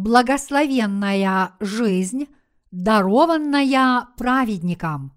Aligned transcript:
благословенная 0.00 1.56
жизнь, 1.60 2.28
дарованная 2.70 4.08
праведникам. 4.16 5.12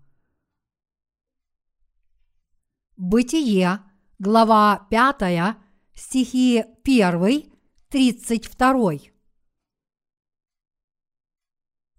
Бытие, 2.97 3.79
глава 4.19 4.87
5, 4.89 5.57
стихи 5.95 6.65
1, 6.83 7.51
32. 7.89 8.91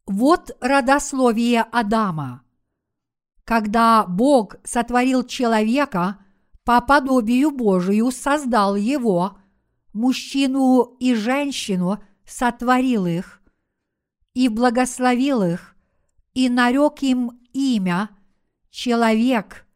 Вот 0.07 0.51
родословие 0.61 1.63
Адама. 1.63 2.43
Когда 3.45 4.05
Бог 4.07 4.57
сотворил 4.65 5.25
человека, 5.25 6.19
по 6.65 6.81
подобию 6.83 7.51
Божию 7.51 8.11
создал 8.11 8.77
его, 8.77 9.39
мужчину 9.93 10.97
и 10.99 11.15
женщину 11.15 12.03
сотворил 12.27 13.07
их, 13.07 13.43
и 14.35 14.49
благословил 14.49 15.43
их, 15.43 15.75
и 16.35 16.49
нарек 16.49 17.03
им 17.03 17.41
имя 17.53 18.11
человек 18.71 19.67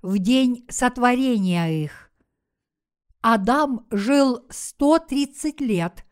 в 0.00 0.18
день 0.18 0.64
сотворения 0.68 1.84
их. 1.84 2.10
Адам 3.20 3.86
жил 3.90 4.44
130 4.50 5.60
лет 5.60 6.04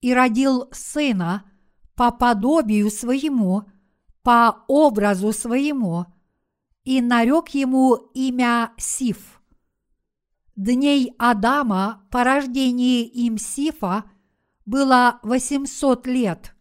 и 0.00 0.14
родил 0.14 0.68
сына 0.72 1.44
по 1.94 2.10
подобию 2.10 2.90
своему, 2.90 3.64
по 4.22 4.64
образу 4.68 5.32
своему, 5.32 6.06
и 6.84 7.00
нарек 7.00 7.48
ему 7.50 7.96
имя 8.14 8.72
Сиф. 8.78 9.40
Дней 10.56 11.12
Адама 11.18 12.06
по 12.10 12.22
рождении 12.22 13.04
им 13.04 13.36
Сифа 13.38 14.04
было 14.66 15.20
800 15.22 16.06
лет, 16.06 16.54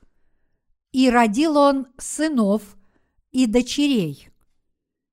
и 0.91 1.09
родил 1.09 1.57
он 1.57 1.87
сынов 1.97 2.77
и 3.31 3.45
дочерей. 3.45 4.29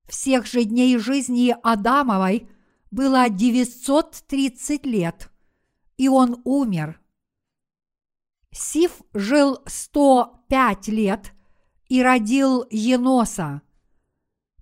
Всех 0.09 0.47
же 0.47 0.65
дней 0.65 0.99
жизни 0.99 1.55
Адамовой 1.63 2.49
было 2.91 3.29
930 3.29 4.85
лет, 4.87 5.31
и 5.97 6.09
он 6.09 6.41
умер. 6.45 7.01
Сиф 8.53 9.01
жил 9.15 9.63
105 9.67 10.89
лет 10.89 11.33
и 11.89 12.03
родил 12.03 12.67
Еноса. 12.71 13.63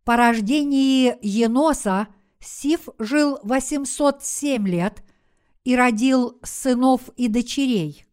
По 0.05 0.17
рождении 0.17 1.17
Еноса– 1.23 2.09
Сиф 2.41 2.89
жил 2.99 3.39
807 3.43 4.67
лет 4.69 5.03
и 5.65 5.77
родил 5.77 6.39
сынов 6.43 7.09
и 7.17 7.29
дочерей. 7.29 8.05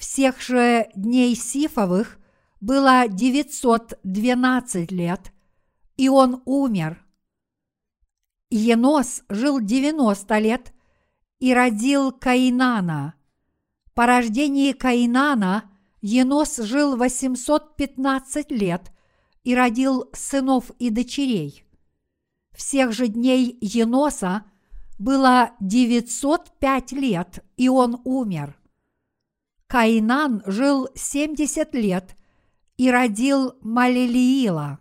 Всех 0.00 0.40
же 0.40 0.88
дней 0.96 1.36
Сифовых 1.36 2.18
было 2.60 3.06
912 3.06 4.90
лет, 4.90 5.32
и 5.96 6.08
он 6.08 6.42
умер. 6.44 7.04
Енос 8.50 9.22
жил 9.28 9.60
90 9.60 10.38
лет 10.40 10.74
и 11.38 11.54
родил 11.54 12.10
Каинана. 12.10 13.14
По 13.94 14.06
рождении 14.06 14.72
Каинана 14.72 15.70
Енос 16.00 16.56
жил 16.56 16.96
815 16.96 18.50
лет 18.50 18.90
и 19.44 19.54
родил 19.54 20.10
сынов 20.12 20.72
и 20.80 20.90
дочерей 20.90 21.64
всех 22.60 22.92
же 22.92 23.08
дней 23.08 23.56
Еноса 23.62 24.44
было 24.98 25.52
905 25.60 26.92
лет, 26.92 27.42
и 27.56 27.70
он 27.70 28.02
умер. 28.04 28.59
Каинан 29.70 30.42
жил 30.46 30.88
70 30.96 31.76
лет 31.76 32.16
и 32.76 32.90
родил 32.90 33.54
Малилиила. 33.60 34.80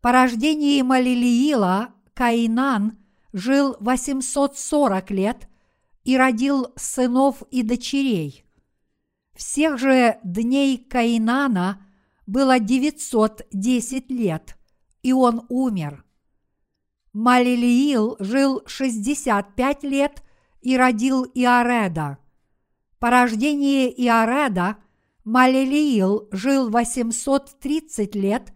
По 0.00 0.10
рождении 0.10 0.80
Малилиила 0.80 1.90
Каинан 2.14 2.96
жил 3.34 3.76
840 3.80 5.10
лет 5.10 5.48
и 6.02 6.16
родил 6.16 6.68
сынов 6.76 7.42
и 7.50 7.62
дочерей. 7.62 8.46
Всех 9.34 9.76
же 9.78 10.18
дней 10.24 10.78
Каинана 10.78 11.86
было 12.26 12.58
910 12.58 14.10
лет, 14.10 14.56
и 15.02 15.12
он 15.12 15.44
умер. 15.50 16.06
Малилиил 17.12 18.16
жил 18.18 18.62
65 18.64 19.82
лет 19.82 20.22
и 20.62 20.74
родил 20.74 21.24
Иореда. 21.34 22.23
По 23.04 23.10
рождении 23.10 23.90
Иореда 23.90 24.78
Малилиил 25.24 26.26
жил 26.32 26.70
830 26.70 28.14
лет 28.14 28.54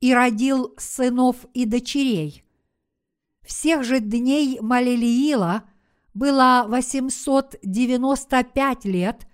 и 0.00 0.12
родил 0.12 0.74
сынов 0.78 1.36
и 1.54 1.64
дочерей. 1.64 2.42
Всех 3.42 3.84
же 3.84 4.00
дней 4.00 4.58
Малилиила 4.60 5.62
было 6.12 6.64
895 6.66 8.84
лет, 8.84 9.28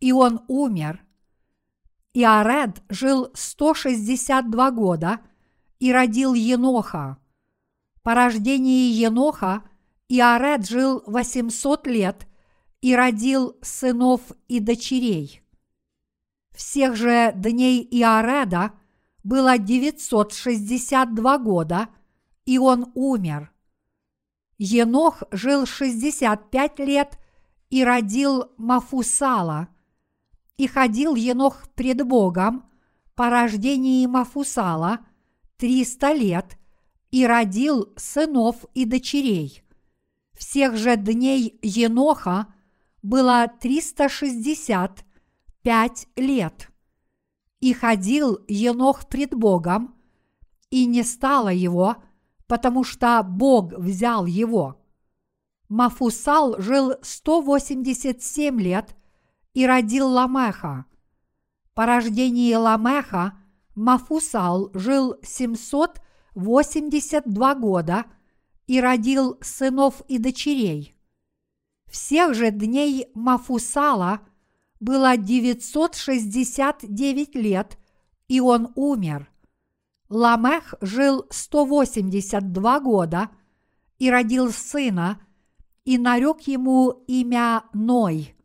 и 0.00 0.12
он 0.12 0.40
умер. 0.48 1.04
Иоред 2.14 2.82
жил 2.88 3.28
162 3.34 4.70
года 4.70 5.20
и 5.78 5.92
родил 5.92 6.32
Еноха. 6.32 7.18
По 8.02 8.14
рождении 8.14 8.92
Еноха 8.92 9.64
Иоред 10.08 10.66
жил 10.66 11.02
800 11.06 11.86
лет 11.86 12.26
и 12.80 12.94
родил 12.94 13.56
сынов 13.62 14.20
и 14.48 14.60
дочерей. 14.60 15.42
Всех 16.54 16.96
же 16.96 17.32
дней 17.34 17.82
Иореда 17.82 18.72
было 19.24 19.58
962 19.58 21.38
года, 21.38 21.88
и 22.44 22.58
он 22.58 22.92
умер. 22.94 23.52
Енох 24.58 25.22
жил 25.30 25.66
65 25.66 26.78
лет 26.80 27.18
и 27.68 27.84
родил 27.84 28.52
Мафусала. 28.56 29.68
И 30.56 30.66
ходил 30.66 31.14
Енох 31.14 31.68
пред 31.74 32.06
Богом 32.06 32.70
по 33.14 33.28
рождении 33.28 34.06
Мафусала 34.06 35.00
300 35.58 36.12
лет– 36.12 36.58
и 37.10 37.26
родил 37.26 37.92
сынов 37.96 38.64
и 38.74 38.84
дочерей. 38.84 39.62
Всех 40.34 40.76
же 40.76 40.96
дней 40.96 41.58
Еноха 41.62 42.52
было 43.06 43.46
365 43.60 46.08
лет. 46.16 46.70
И 47.60 47.72
ходил 47.72 48.40
Енох 48.48 49.08
пред 49.08 49.32
Богом, 49.34 49.94
и 50.70 50.86
не 50.86 51.04
стало 51.04 51.50
его, 51.50 51.98
потому 52.46 52.84
что 52.84 53.22
Бог 53.22 53.72
взял 53.72 54.26
его. 54.26 54.82
Мафусал 55.68 56.60
жил 56.60 56.94
187 57.02 58.60
лет 58.60 58.94
и 59.54 59.66
родил 59.66 60.08
Ламеха. 60.08 60.84
По 61.74 61.86
рождении 61.86 62.54
Ламеха 62.54 63.32
Мафусал 63.74 64.70
жил 64.74 65.16
700 65.22 66.00
82 66.34 67.54
года 67.54 68.04
и 68.66 68.80
родил 68.80 69.38
сынов 69.40 70.02
и 70.08 70.18
дочерей. 70.18 70.95
Всех 71.96 72.34
же 72.34 72.50
дней 72.50 73.06
Мафусала 73.14 74.20
было 74.80 75.16
969 75.16 77.34
лет, 77.36 77.78
и 78.28 78.38
он 78.38 78.70
умер. 78.74 79.30
Ламех 80.10 80.74
жил 80.82 81.24
182 81.30 82.80
года 82.80 83.30
и 83.98 84.10
родил 84.10 84.52
сына, 84.52 85.22
и 85.86 85.96
нарек 85.96 86.42
ему 86.42 87.02
имя 87.06 87.64
Ной, 87.72 88.36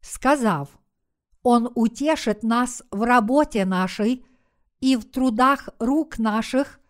сказав, 0.00 0.70
«Он 1.42 1.70
утешит 1.74 2.42
нас 2.42 2.82
в 2.90 3.02
работе 3.02 3.66
нашей 3.66 4.24
и 4.80 4.96
в 4.96 5.04
трудах 5.04 5.68
рук 5.78 6.18
наших 6.18 6.80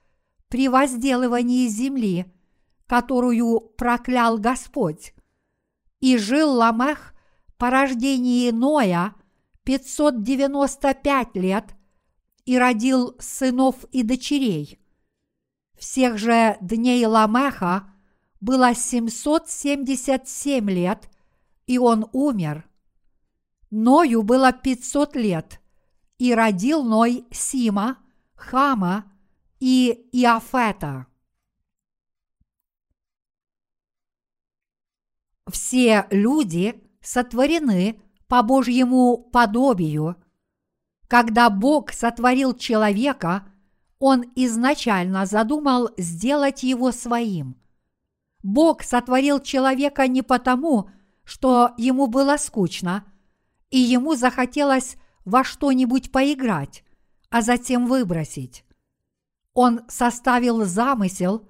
при 0.47 0.69
возделывании 0.69 1.67
земли, 1.67 2.33
которую 2.87 3.59
проклял 3.59 4.39
Господь. 4.39 5.13
И 6.03 6.19
жил 6.19 6.53
Ламех 6.53 7.15
по 7.57 7.71
рождении 7.71 8.51
Ноя 8.51 9.15
595 9.63 11.37
лет 11.37 11.77
и 12.45 12.59
родил 12.59 13.15
сынов 13.21 13.85
и 13.93 14.03
дочерей. 14.03 14.81
Всех 15.79 16.19
же 16.19 16.59
дней 16.61 17.07
Ламеха 17.07 17.89
было 18.41 18.75
777 18.75 20.69
лет, 20.69 21.09
и 21.69 21.79
он 21.79 22.09
умер. 22.13 22.69
Ною 23.71 24.25
было 24.25 24.53
500 24.53 25.15
лет, 25.15 25.61
и 26.19 26.35
родил 26.35 26.83
Ной 26.83 27.25
Сима, 27.31 27.99
Хама 28.35 29.05
и 29.61 30.09
Иофета. 30.11 31.07
Все 35.51 36.07
люди 36.11 36.81
сотворены 37.01 38.01
по 38.29 38.43
Божьему 38.43 39.19
подобию. 39.19 40.17
Когда 41.09 41.51
Бог 41.51 41.93
сотворил 41.93 42.55
человека, 42.55 43.47
Он 43.99 44.25
изначально 44.35 45.27
задумал 45.27 45.91
сделать 45.97 46.63
его 46.63 46.93
своим. 46.93 47.57
Бог 48.43 48.83
сотворил 48.83 49.41
человека 49.41 50.09
не 50.09 50.23
потому, 50.23 50.91
что 51.25 51.71
ему 51.77 52.07
было 52.07 52.37
скучно, 52.37 53.05
и 53.71 53.79
ему 53.79 54.15
захотелось 54.15 54.97
во 55.25 55.45
что-нибудь 55.45 56.11
поиграть, 56.11 56.85
а 57.31 57.43
затем 57.43 57.87
выбросить. 57.87 58.65
Он 59.55 59.83
составил 59.89 60.65
замысел 60.65 61.49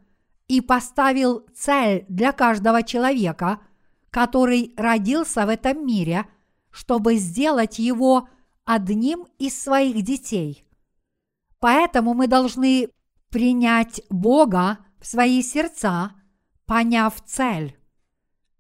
и 0.48 0.60
поставил 0.60 1.46
цель 1.54 2.04
для 2.08 2.32
каждого 2.32 2.82
человека, 2.82 3.60
который 4.12 4.74
родился 4.76 5.46
в 5.46 5.48
этом 5.48 5.84
мире, 5.84 6.26
чтобы 6.70 7.16
сделать 7.16 7.80
его 7.80 8.28
одним 8.64 9.26
из 9.38 9.60
своих 9.60 10.02
детей. 10.02 10.64
Поэтому 11.58 12.12
мы 12.12 12.26
должны 12.26 12.90
принять 13.30 14.02
Бога 14.10 14.78
в 15.00 15.06
свои 15.06 15.42
сердца, 15.42 16.12
поняв 16.66 17.20
цель. 17.24 17.76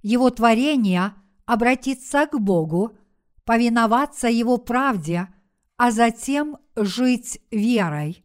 Его 0.00 0.30
творение 0.30 1.12
обратиться 1.44 2.26
к 2.26 2.40
Богу, 2.40 2.96
повиноваться 3.44 4.28
Его 4.28 4.56
правде, 4.56 5.28
а 5.76 5.90
затем 5.90 6.56
жить 6.74 7.40
верой. 7.50 8.24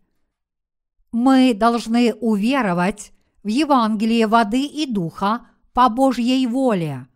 Мы 1.12 1.53
должны 1.53 2.13
уверовать 2.13 3.12
в 3.44 3.47
Евангелие 3.50 4.27
воды 4.27 4.65
и 4.65 4.85
духа 4.85 5.47
по 5.74 5.89
Божьей 5.89 6.47
воле. 6.47 7.07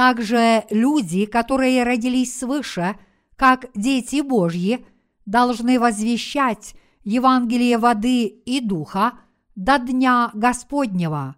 Также 0.00 0.64
люди, 0.70 1.26
которые 1.26 1.82
родились 1.82 2.38
свыше, 2.38 2.96
как 3.36 3.66
дети 3.74 4.22
Божьи, 4.22 4.86
должны 5.26 5.78
возвещать 5.78 6.74
Евангелие 7.04 7.76
воды 7.76 8.24
и 8.24 8.62
духа 8.62 9.18
до 9.56 9.78
Дня 9.78 10.30
Господнего. 10.32 11.36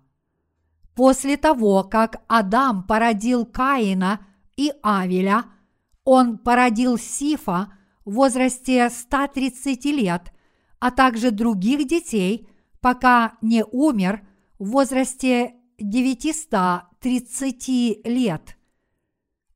После 0.95 1.37
того, 1.37 1.83
как 1.83 2.23
Адам 2.29 2.85
породил 2.85 3.47
Каина 3.47 4.25
и 4.57 4.73
Авеля, 4.81 5.47
он 6.05 6.39
породил 6.39 6.99
Сифа 6.99 7.73
в 8.05 8.13
возрасте 8.13 8.91
130 8.91 9.85
лет, 9.87 10.33
а 10.79 10.93
также 10.93 11.33
других 11.33 11.89
детей, 11.89 12.49
пока 12.81 13.33
не 13.43 13.65
умер 13.65 14.25
в 14.61 14.71
возрасте 14.71 15.57
930 17.03 18.07
лет. 18.07 18.57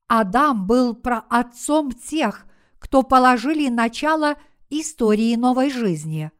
Адам 0.08 0.66
был 0.66 0.94
проотцом 0.94 1.92
тех, 1.92 2.46
кто 2.78 3.02
положили 3.02 3.68
начало 3.68 4.36
истории 4.70 5.34
новой 5.36 5.70
жизни. 5.70 6.30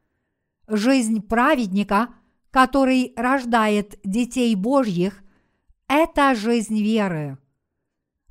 Жизнь 0.68 1.20
праведника– 1.22 2.10
который 2.56 3.12
рождает 3.16 4.00
детей 4.02 4.54
Божьих, 4.54 5.22
это 5.88 6.34
жизнь 6.34 6.80
веры. 6.80 7.36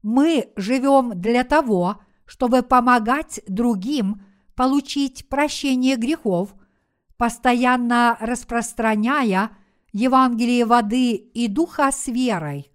Мы 0.02 0.52
живем 0.56 1.22
для 1.22 1.44
того, 1.44 2.02
чтобы 2.26 2.64
помогать 2.64 3.40
другим 3.48 4.24
получить 4.56 5.30
прощение 5.30 5.96
грехов, 5.96 6.56
постоянно 7.18 8.18
распространяя 8.20 9.52
Евангелие 9.98 10.66
воды 10.66 11.14
и 11.14 11.48
духа 11.48 11.90
с 11.90 12.08
верой. 12.08 12.70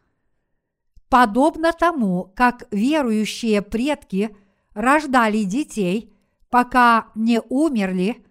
Подобно 1.11 1.75
тому, 1.75 2.33
как 2.35 2.67
верующие 2.71 3.61
предки 3.61 4.35
рождали 4.73 5.43
детей, 5.43 6.15
пока 6.49 7.09
не 7.15 7.43
умерли, 7.51 8.25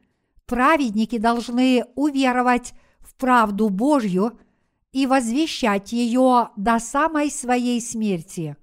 праведники 0.47 1.19
должны 1.19 1.85
уверовать 1.93 2.73
правду 3.19 3.69
Божью 3.69 4.39
и 4.91 5.05
возвещать 5.05 5.91
ее 5.91 6.49
до 6.55 6.79
самой 6.79 7.29
своей 7.29 7.81
смерти. 7.81 8.57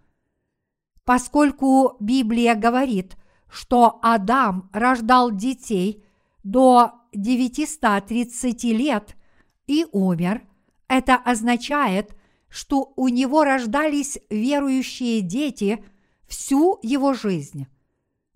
Поскольку 1.04 1.96
Библия 2.00 2.56
говорит, 2.56 3.16
что 3.48 4.00
Адам 4.02 4.70
рождал 4.72 5.30
детей 5.30 6.04
до 6.42 6.94
930 7.12 8.64
лет 8.64 9.16
и 9.66 9.86
умер, 9.92 10.42
это 10.88 11.16
означает, 11.16 12.14
что 12.48 12.92
у 12.96 13.08
него 13.08 13.44
рождались 13.44 14.18
верующие 14.30 15.20
дети 15.20 15.84
всю 16.26 16.78
его 16.82 17.12
жизнь. 17.12 17.66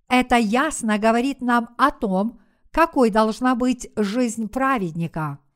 Это 0.09 0.37
ясно 0.37 0.99
говорит 0.99 1.41
нам 1.41 1.75
о 1.79 1.91
том, 1.91 2.41
какой 2.71 3.11
должна 3.11 3.55
быть 3.55 3.91
жизнь 3.97 4.49
праведника– 4.49 5.39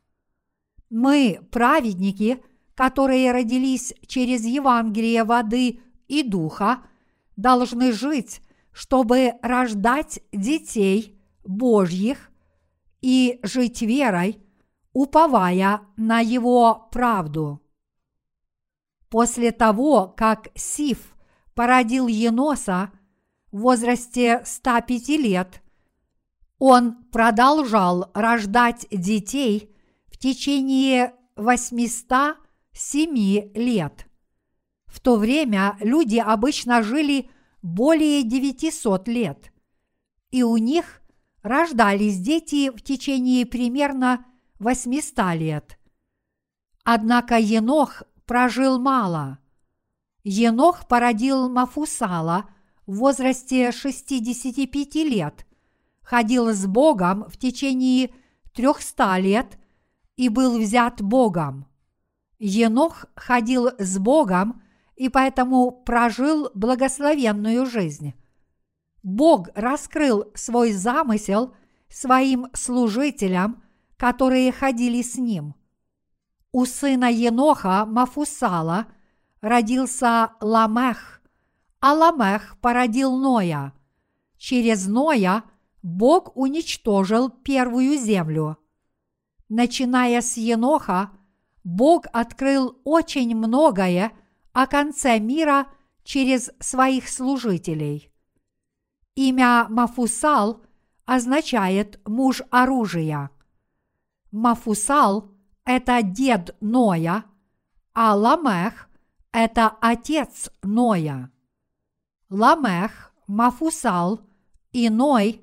мы, 0.94 1.40
праведники, 1.50 2.40
которые 2.76 3.32
родились 3.32 3.94
через 4.06 4.44
Евангелие 4.44 5.24
воды 5.24 5.80
и 6.06 6.22
духа, 6.22 6.82
должны 7.36 7.92
жить, 7.92 8.40
чтобы 8.70 9.32
рождать 9.42 10.20
детей 10.32 11.20
Божьих 11.44 12.30
и 13.00 13.40
жить 13.42 13.82
верой, 13.82 14.38
уповая 14.94 15.82
на 15.98 16.20
Его 16.20 16.88
правду. 16.90 17.60
После 19.10 19.52
того, 19.52 20.08
как 20.08 20.48
Сиф 20.54 21.14
породил 21.54 22.06
Еноса 22.06 22.90
в 23.52 23.58
возрасте 23.58 24.40
105 24.46 25.08
лет, 25.10 25.62
он 26.58 27.04
продолжал 27.12 28.10
рождать 28.14 28.86
детей– 28.90 29.70
течение 30.24 31.12
807 31.36 33.52
лет. 33.54 34.06
В 34.86 35.00
то 35.00 35.16
время 35.16 35.76
люди 35.80 36.16
обычно 36.16 36.82
жили 36.82 37.28
более 37.60 38.22
900 38.22 39.06
лет, 39.08 39.52
и 40.30 40.42
у 40.42 40.56
них 40.56 41.02
рождались 41.42 42.20
дети 42.20 42.70
в 42.70 42.80
течение 42.80 43.44
примерно 43.44 44.24
800 44.64 45.34
лет. 45.36 45.78
Однако 46.84 47.38
Енох 47.38 48.02
прожил 48.24 48.80
мало. 48.80 49.38
Енох 50.22 50.88
породил 50.88 51.50
Мафусала 51.50 52.48
в 52.86 52.96
возрасте 52.96 53.72
65 53.72 54.94
лет, 54.94 55.46
ходил 56.02 56.50
с 56.50 56.66
Богом 56.66 57.28
в 57.28 57.36
течение 57.36 58.14
300 58.54 59.18
лет 59.18 59.58
и 60.16 60.30
был 60.30 60.58
взят 60.58 61.02
Богом. 61.02 61.66
Енох 62.38 63.04
ходил 63.16 63.68
с 63.78 63.98
Богом 63.98 64.62
и 64.96 65.10
поэтому 65.10 65.72
прожил 65.72 66.50
благословенную 66.54 67.66
жизнь. 67.66 68.14
Бог 69.02 69.48
раскрыл 69.54 70.32
свой 70.34 70.72
замысел 70.72 71.54
своим 71.90 72.46
служителям, 72.54 73.63
которые 73.96 74.52
ходили 74.52 75.02
с 75.02 75.16
ним. 75.16 75.54
У 76.52 76.64
сына 76.66 77.10
Еноха 77.10 77.84
Мафусала 77.86 78.86
родился 79.40 80.32
Ламех, 80.40 81.20
а 81.80 81.92
Ламех 81.92 82.56
породил 82.60 83.16
Ноя. 83.16 83.72
Через 84.36 84.86
Ноя 84.86 85.44
Бог 85.82 86.36
уничтожил 86.36 87.28
первую 87.28 87.98
землю– 87.98 88.58
Начиная 89.48 90.20
с 90.20 90.36
Еноха, 90.36 91.10
Бог 91.64 92.06
открыл 92.12 92.80
очень 92.84 93.36
многое 93.36 94.12
о 94.52 94.66
конце 94.66 95.18
мира 95.18 95.68
через 96.02 96.50
своих 96.60 97.08
служителей. 97.08 98.10
Имя 99.14 99.66
Мафусал 99.68 100.62
означает 101.04 102.00
муж 102.06 102.42
оружия. 102.50 103.30
Мафусал– 104.34 105.30
это 105.64 106.02
дед 106.02 106.56
Ноя, 106.60 107.24
а 107.92 108.16
Ламех– 108.16 108.90
это 109.32 109.68
отец 109.80 110.50
Ноя. 110.64 111.30
Ламех, 112.28 113.14
Мафусал 113.28 114.20
и 114.72 114.90
Ной 114.90 115.40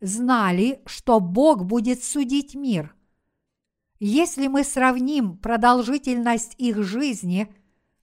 знали, 0.00 0.82
что 0.86 1.20
Бог 1.20 1.64
будет 1.64 2.02
судить 2.02 2.56
мир– 2.56 2.94
если 4.04 4.48
мы 4.48 4.64
сравним 4.64 5.36
продолжительность 5.36 6.56
их 6.58 6.82
жизни, 6.82 7.54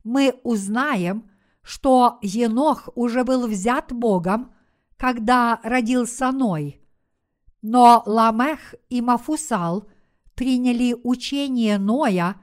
мы 0.06 0.40
узнаем, 0.44 1.30
что 1.62 2.20
Енох 2.22 2.88
уже 2.96 3.26
был 3.26 3.46
взят 3.48 3.92
Богом, 3.92 4.54
когда 4.96 5.60
родился 5.62 6.32
Ной. 6.32 6.82
Но 7.62 8.02
Ламех 8.06 8.76
и 8.88 9.02
Мафусал 9.02 9.90
приняли 10.40 10.96
учение 11.04 11.78
Ноя 11.78 12.38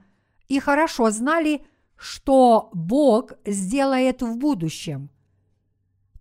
и 0.49 0.61
хорошо 0.61 1.11
знали, 1.11 1.63
что 1.97 2.69
Бог 2.75 3.33
сделает 3.47 4.21
в 4.21 4.37
будущем. 4.37 5.09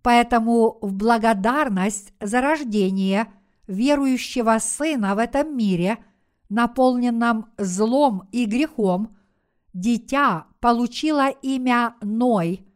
Поэтому 0.00 0.78
в 0.80 0.94
благодарность 0.94 2.14
за 2.18 2.40
рождение 2.40 3.30
верующего 3.66 4.56
сына 4.58 5.14
в 5.14 5.18
этом 5.18 5.54
мире, 5.54 5.98
наполненном 6.48 7.52
злом 7.58 8.26
и 8.32 8.46
грехом, 8.46 9.14
дитя 9.74 10.46
получило 10.60 11.28
имя 11.28 11.96
Ной, 12.00 12.66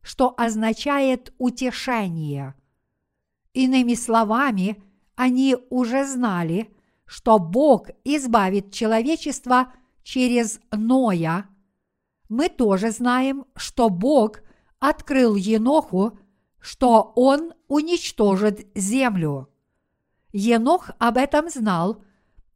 что 0.00 0.32
означает 0.34 1.34
утешение. 1.36 2.54
Иными 3.52 3.92
словами, 3.92 4.82
они 5.14 5.58
уже 5.68 6.06
знали, 6.06 6.74
что 7.06 7.38
Бог 7.38 7.88
избавит 8.04 8.72
человечество 8.72 9.72
через 10.02 10.60
Ноя. 10.70 11.46
Мы 12.28 12.48
тоже 12.48 12.90
знаем, 12.90 13.46
что 13.54 13.88
Бог 13.88 14.40
открыл 14.80 15.36
Еноху, 15.36 16.18
что 16.58 17.12
он 17.14 17.54
уничтожит 17.68 18.66
землю. 18.74 19.48
Енох 20.32 20.90
об 20.98 21.16
этом 21.16 21.48
знал 21.48 22.02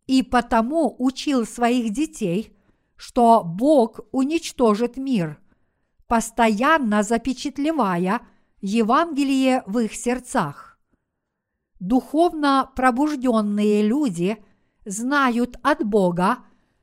и 0.06 0.22
потому 0.22 0.96
учил 0.98 1.46
своих 1.46 1.92
детей, 1.92 2.56
что 2.96 3.42
Бог 3.44 4.00
уничтожит 4.10 4.96
мир, 4.96 5.38
постоянно 6.06 7.02
запечатлевая 7.02 8.20
Евангелие 8.60 9.62
в 9.66 9.78
их 9.78 9.94
сердцах. 9.94 10.69
Духовно 11.80 12.70
пробужденные 12.76 13.82
люди 13.82 14.36
знают 14.84 15.56
от 15.62 15.82
Бога, 15.84 16.38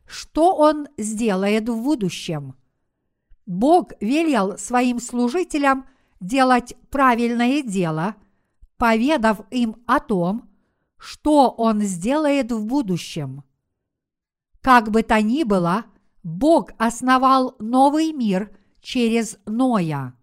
что 0.08 0.56
Он 0.56 0.88
сделает 0.98 1.70
в 1.70 1.84
будущем. 1.84 2.56
Бог 3.46 3.92
велел 4.02 4.58
своим 4.58 5.00
служителям 5.00 5.86
делать 6.20 6.76
правильное 6.90 7.62
дело, 7.62 8.16
поведав 8.78 9.42
им 9.52 9.78
о 9.86 10.00
том, 10.00 10.50
что 10.98 11.52
Он 11.52 11.82
сделает 11.82 12.52
в 12.52 12.66
будущем. 12.66 13.44
Как 14.62 14.90
бы 14.90 15.04
то 15.04 15.22
ни 15.22 15.44
было, 15.44 15.86
Бог 16.24 16.72
основал 16.80 17.56
новый 17.60 18.14
мир 18.14 18.52
через 18.82 19.38
Ноя. 19.46 20.16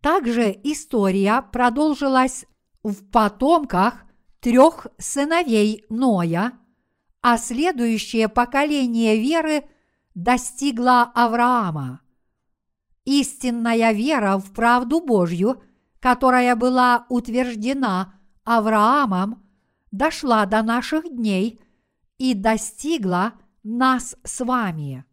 Также 0.00 0.56
история 0.62 1.42
продолжилась 1.42 2.46
в 2.88 3.10
потомках 3.10 4.04
трех 4.40 4.86
сыновей 4.98 5.84
Ноя, 5.90 6.52
а 7.20 7.36
следующее 7.38 8.28
поколение 8.28 9.20
веры 9.20 9.64
достигло 10.14 11.02
Авраама. 11.14 12.00
Истинная 13.04 13.92
вера 13.92 14.38
в 14.38 14.52
правду 14.52 15.00
Божью, 15.00 15.62
которая 16.00 16.56
была 16.56 17.06
утверждена 17.08 18.14
Авраамом, 18.44 19.44
дошла 19.90 20.46
до 20.46 20.62
наших 20.62 21.08
дней 21.08 21.60
и 22.18 22.34
достигла 22.34 23.34
нас 23.62 24.16
с 24.24 24.44
вами. 24.44 25.04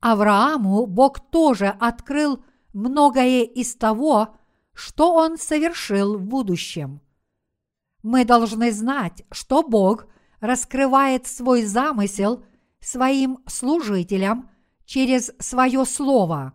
Аврааму 0.00 0.86
Бог 0.86 1.30
тоже 1.30 1.68
открыл 1.68 2.44
многое 2.72 3.42
из 3.42 3.74
того, 3.74 4.36
что 4.74 5.14
он 5.14 5.38
совершил 5.38 6.18
в 6.18 6.22
будущем. 6.24 7.00
Мы 8.02 8.24
должны 8.24 8.70
знать, 8.72 9.24
что 9.30 9.62
Бог 9.62 10.06
раскрывает 10.40 11.26
свой 11.26 11.64
замысел 11.64 12.44
своим 12.80 13.38
служителям 13.46 14.50
через 14.84 15.32
свое 15.38 15.86
слово. 15.86 16.52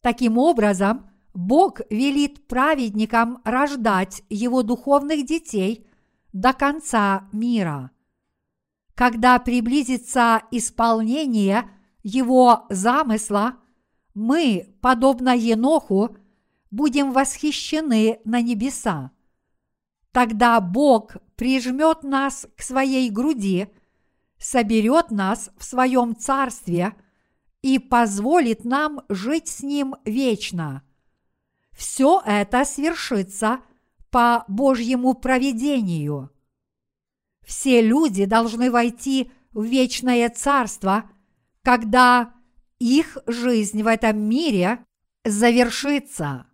Таким 0.00 0.38
образом, 0.38 1.10
Бог 1.34 1.80
велит 1.90 2.48
праведникам 2.48 3.42
рождать 3.44 4.22
его 4.30 4.62
духовных 4.62 5.26
детей 5.26 5.86
до 6.32 6.54
конца 6.54 7.28
мира. 7.32 7.90
Когда 8.94 9.38
приблизится 9.38 10.42
исполнение 10.50 11.68
его 12.02 12.64
замысла, 12.70 13.56
мы, 14.14 14.74
подобно 14.80 15.36
Еноху, 15.36 16.16
будем 16.76 17.12
восхищены 17.12 18.20
на 18.24 18.42
небеса. 18.42 19.10
Тогда 20.12 20.60
Бог 20.60 21.16
прижмет 21.34 22.02
нас 22.02 22.46
к 22.54 22.62
своей 22.62 23.10
груди, 23.10 23.68
соберет 24.38 25.10
нас 25.10 25.50
в 25.56 25.64
своем 25.64 26.14
царстве 26.14 26.94
и 27.62 27.78
позволит 27.78 28.64
нам 28.64 29.00
жить 29.08 29.48
с 29.48 29.62
Ним 29.62 29.96
вечно. 30.04 30.82
Все 31.72 32.22
это 32.24 32.64
свершится 32.64 33.60
по 34.10 34.44
Божьему 34.46 35.14
проведению. 35.14 36.30
Все 37.44 37.80
люди 37.80 38.26
должны 38.26 38.70
войти 38.70 39.30
в 39.52 39.64
вечное 39.64 40.28
царство, 40.28 41.10
когда 41.62 42.34
их 42.78 43.16
жизнь 43.26 43.82
в 43.82 43.86
этом 43.86 44.18
мире 44.18 44.84
завершится. 45.24 46.46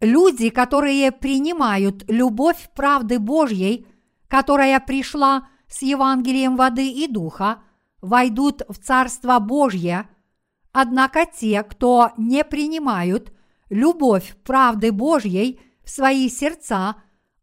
Люди, 0.00 0.50
которые 0.50 1.10
принимают 1.10 2.04
любовь 2.08 2.70
правды 2.74 3.18
Божьей, 3.18 3.86
которая 4.28 4.78
пришла 4.78 5.48
с 5.66 5.82
Евангелием 5.82 6.56
воды 6.56 6.90
и 6.90 7.08
духа, 7.08 7.62
войдут 8.00 8.62
в 8.68 8.78
Царство 8.78 9.38
Божье, 9.40 10.08
однако 10.72 11.26
те, 11.26 11.62
кто 11.64 12.12
не 12.16 12.44
принимают 12.44 13.32
любовь 13.70 14.36
правды 14.44 14.92
Божьей 14.92 15.60
в 15.82 15.90
свои 15.90 16.28
сердца, 16.28 16.96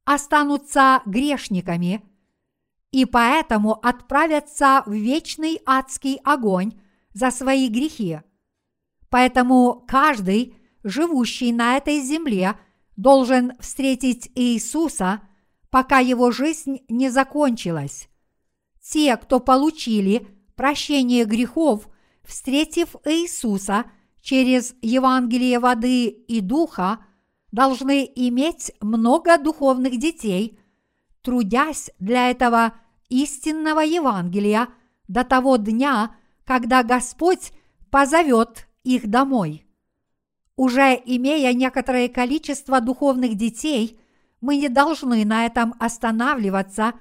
останутся 0.06 1.02
грешниками 1.06 2.04
и 2.92 3.04
поэтому 3.04 3.74
отправятся 3.74 4.84
в 4.86 4.94
вечный 4.94 5.60
адский 5.66 6.22
огонь 6.24 6.80
за 7.14 7.30
свои 7.30 7.68
грехи. 7.68 8.22
Поэтому 9.10 9.84
каждый, 9.86 10.56
живущий 10.86 11.52
на 11.52 11.78
этой 11.78 12.00
земле, 12.00 12.58
должен 12.96 13.54
встретить 13.60 14.32
Иисуса, 14.36 15.22
пока 15.70 16.00
его 16.00 16.32
жизнь 16.32 16.82
не 16.88 17.10
закончилась. 17.10 18.08
Те, 18.82 19.18
кто 19.18 19.40
получили 19.40 20.28
прощение 20.56 21.26
грехов, 21.26 21.90
встретив 22.24 22.96
Иисуса 23.04 23.86
через 24.22 24.76
Евангелие 24.82 25.60
воды 25.60 26.06
и 26.06 26.40
духа, 26.40 27.00
должны 27.52 28.10
иметь 28.16 28.72
много 28.80 29.38
духовных 29.38 29.98
детей, 29.98 30.60
трудясь 31.22 31.90
для 32.00 32.30
этого 32.30 32.74
истинного 33.10 33.80
Евангелия 33.80 34.70
до 35.08 35.24
того 35.24 35.58
дня, 35.58 36.16
когда 36.46 36.84
Господь 36.84 37.52
позовет 37.90 38.68
их 38.84 39.10
домой. 39.10 39.65
Уже 40.56 41.02
имея 41.06 41.54
некоторое 41.54 42.08
количество 42.08 42.80
духовных 42.80 43.36
детей, 43.36 44.00
мы 44.40 44.58
не 44.58 44.70
должны 44.70 45.26
на 45.26 45.46
этом 45.46 45.74
останавливаться, 45.80 46.94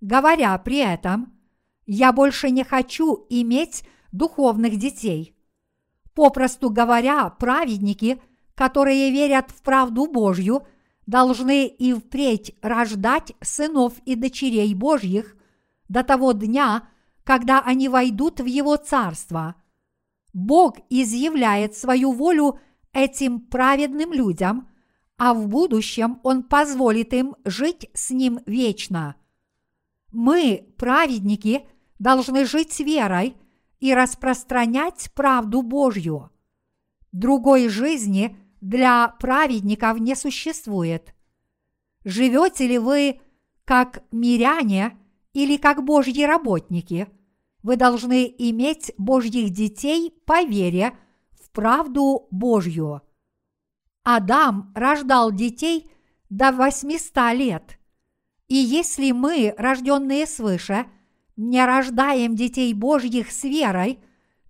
говоря 0.00 0.56
при 0.58 0.78
этом 0.78 1.32
«Я 1.84 2.12
больше 2.12 2.50
не 2.50 2.64
хочу 2.64 3.26
иметь 3.28 3.84
духовных 4.12 4.76
детей». 4.76 5.36
Попросту 6.14 6.70
говоря, 6.70 7.28
праведники, 7.30 8.20
которые 8.54 9.10
верят 9.10 9.50
в 9.50 9.62
правду 9.62 10.06
Божью, 10.06 10.66
должны 11.06 11.66
и 11.66 11.92
впредь 11.94 12.54
рождать 12.62 13.32
сынов 13.40 13.94
и 14.04 14.14
дочерей 14.14 14.74
Божьих 14.74 15.36
до 15.88 16.02
того 16.04 16.32
дня, 16.32 16.88
когда 17.24 17.60
они 17.60 17.88
войдут 17.88 18.40
в 18.40 18.46
Его 18.46 18.76
Царство. 18.76 19.56
Бог 20.32 20.76
изъявляет 20.90 21.76
свою 21.76 22.12
волю 22.12 22.58
этим 22.92 23.40
праведным 23.40 24.12
людям, 24.12 24.68
а 25.16 25.34
в 25.34 25.48
будущем 25.48 26.20
Он 26.22 26.42
позволит 26.42 27.12
им 27.12 27.36
жить 27.44 27.88
с 27.94 28.10
Ним 28.10 28.40
вечно. 28.46 29.16
Мы, 30.12 30.66
праведники, 30.76 31.66
должны 31.98 32.44
жить 32.44 32.78
верой 32.80 33.36
и 33.80 33.94
распространять 33.94 35.10
правду 35.14 35.62
Божью. 35.62 36.30
Другой 37.12 37.68
жизни 37.68 38.36
для 38.60 39.08
праведников 39.18 39.98
не 39.98 40.14
существует. 40.14 41.14
Живете 42.04 42.66
ли 42.66 42.78
вы 42.78 43.20
как 43.64 44.02
миряне 44.12 44.98
или 45.32 45.56
как 45.56 45.84
Божьи 45.84 46.22
работники– 46.24 47.08
вы 47.62 47.76
должны 47.76 48.32
иметь 48.38 48.92
Божьих 48.98 49.50
детей 49.50 50.12
по 50.26 50.42
вере 50.42 50.92
правду 51.52 52.28
Божью. 52.30 53.02
Адам 54.04 54.72
рождал 54.74 55.30
детей 55.32 55.90
до 56.28 56.50
800 56.52 57.34
лет. 57.34 57.78
И 58.48 58.56
если 58.56 59.12
мы, 59.12 59.54
рожденные 59.56 60.26
свыше, 60.26 60.86
не 61.36 61.64
рождаем 61.64 62.34
детей 62.34 62.74
Божьих 62.74 63.30
с 63.30 63.44
верой, 63.44 63.98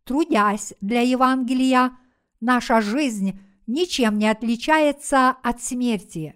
трудясь 0.05 0.75
для 0.81 1.03
Евангелия, 1.03 1.97
наша 2.41 2.81
жизнь 2.81 3.39
ничем 3.67 4.19
не 4.19 4.29
отличается 4.29 5.31
от 5.31 5.63
смерти. 5.63 6.35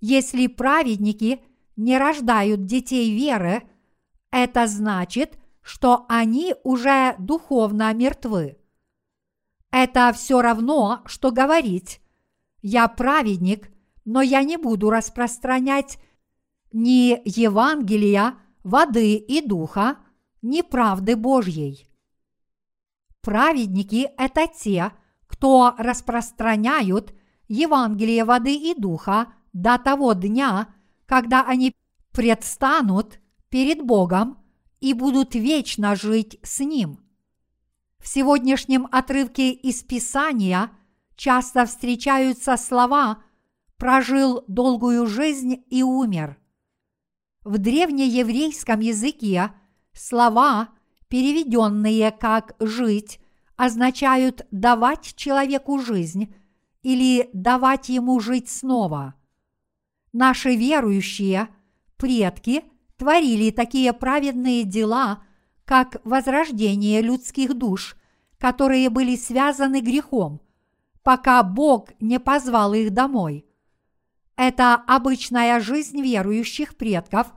Если 0.00 0.46
праведники 0.46 1.42
не 1.76 1.98
рождают 1.98 2.64
детей 2.64 3.14
веры, 3.14 3.62
это 4.30 4.66
значит, 4.66 5.38
что 5.62 6.06
они 6.08 6.54
уже 6.62 7.16
духовно 7.18 7.92
мертвы. 7.92 8.59
Это 9.70 10.12
все 10.12 10.42
равно, 10.42 11.02
что 11.06 11.30
говорить 11.30 12.00
«Я 12.62 12.88
праведник, 12.88 13.70
но 14.04 14.20
я 14.20 14.42
не 14.42 14.56
буду 14.56 14.90
распространять 14.90 15.98
ни 16.72 17.20
Евангелия, 17.24 18.34
воды 18.64 19.14
и 19.14 19.46
духа, 19.46 19.98
ни 20.42 20.62
правды 20.62 21.16
Божьей». 21.16 21.88
Праведники– 23.20 24.08
это 24.18 24.46
те, 24.48 24.92
кто 25.26 25.74
распространяют 25.78 27.14
Евангелие 27.48 28.24
воды 28.24 28.54
и 28.54 28.74
духа 28.74 29.32
до 29.52 29.78
того 29.78 30.14
дня, 30.14 30.74
когда 31.06 31.42
они 31.46 31.74
предстанут 32.12 33.20
перед 33.50 33.82
Богом 33.82 34.38
и 34.80 34.94
будут 34.94 35.34
вечно 35.34 35.94
жить 35.96 36.38
с 36.42 36.60
Ним. 36.60 36.98
В 38.00 38.08
сегодняшнем 38.08 38.88
отрывке 38.90 39.52
из 39.52 39.82
Писания 39.82 40.70
часто 41.16 41.66
встречаются 41.66 42.56
слова 42.56 43.22
«прожил 43.76 44.42
долгую 44.48 45.06
жизнь 45.06 45.62
и 45.68 45.82
умер». 45.82 46.38
В 47.44 47.58
древнееврейском 47.58 48.80
языке 48.80 49.52
слова, 49.92 50.70
переведенные 51.08 52.10
как 52.10 52.56
«жить», 52.58 53.20
означают 53.56 54.46
давать 54.50 55.14
человеку 55.16 55.78
жизнь 55.78 56.34
или 56.82 57.28
давать 57.34 57.90
ему 57.90 58.18
жить 58.18 58.48
снова. 58.48 59.14
Наши 60.14 60.56
верующие 60.56 61.48
предки 61.98 62.64
творили 62.96 63.50
такие 63.50 63.92
праведные 63.92 64.64
дела, 64.64 65.22
как 65.70 66.00
возрождение 66.02 67.00
людских 67.00 67.54
душ, 67.54 67.96
которые 68.38 68.90
были 68.90 69.14
связаны 69.14 69.80
грехом, 69.80 70.40
пока 71.04 71.40
Бог 71.44 71.90
не 72.00 72.18
позвал 72.18 72.74
их 72.74 72.92
домой. 72.92 73.46
Это 74.34 74.74
обычная 74.74 75.60
жизнь 75.60 76.02
верующих 76.02 76.76
предков, 76.76 77.32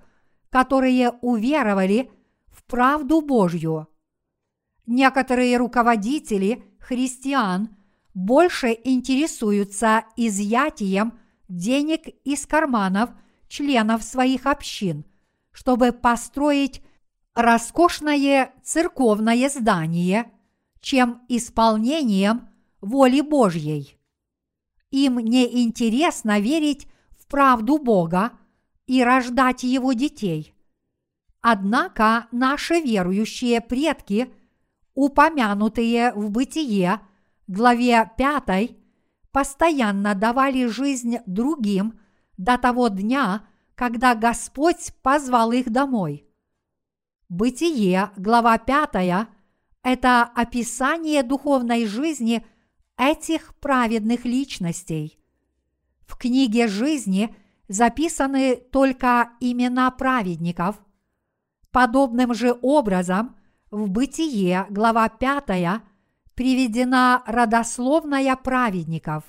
которые 0.50 1.12
уверовали 1.22 2.10
в 2.48 2.63
правду 2.63 3.22
Божью– 3.22 3.88
Некоторые 4.86 5.56
руководители 5.58 6.66
христиан 6.80 7.70
больше 8.13 8.78
интересуются 8.84 10.04
изъятием 10.18 11.13
денег 11.48 12.08
из 12.25 12.46
карманов 12.46 13.12
членов 13.48 14.04
своих 14.04 14.46
общин, 14.46 15.06
чтобы 15.54 15.94
построить 15.94 16.82
роскошное 17.36 18.54
церковное 18.63 19.50
здание, 19.50 20.32
чем 20.82 21.22
исполнением 21.28 22.50
воли 22.82 23.22
Божьей. 23.22 23.98
Им 24.92 25.18
не 25.18 25.63
интересно 25.63 26.40
верить 26.40 26.88
в 27.10 27.28
правду 27.28 27.78
Бога 27.78 28.34
и 28.86 29.04
рождать 29.04 29.63
Его 29.63 29.94
детей. 29.94 30.54
Однако 31.42 32.27
наши 32.31 32.79
верующие 32.79 33.62
предки– 33.62 34.34
упомянутые 34.94 36.14
в 36.14 36.29
Бытие, 36.29 37.00
главе 37.48 38.12
5, 38.18 38.72
постоянно 39.31 40.16
давали 40.16 40.68
жизнь 40.68 41.18
другим 41.25 42.00
до 42.38 42.57
того 42.57 42.90
дня, 42.90 43.46
когда 43.75 44.16
Господь 44.16 44.94
позвал 45.01 45.51
их 45.51 45.72
домой. 45.72 46.27
Бытие, 47.33 48.11
глава 48.15 48.59
5, 48.59 49.27
это 49.81 50.22
описание 50.22 51.24
духовной 51.24 51.87
жизни 51.87 52.46
этих 52.96 53.55
праведных 53.55 54.24
личностей. 54.24 55.17
В 56.05 56.15
книге 56.15 56.67
жизни 56.67 57.35
записаны 57.67 58.55
только 58.55 59.31
имена 59.39 59.89
праведников. 59.89 60.79
Подобным 61.72 62.35
же 62.35 62.55
образом– 62.61 63.35
в 63.72 63.89
Бытие, 63.89 64.67
глава 64.69 65.09
5, 65.09 65.81
приведена 66.35 67.24
родословная 67.25 68.35
праведников. 68.35 69.24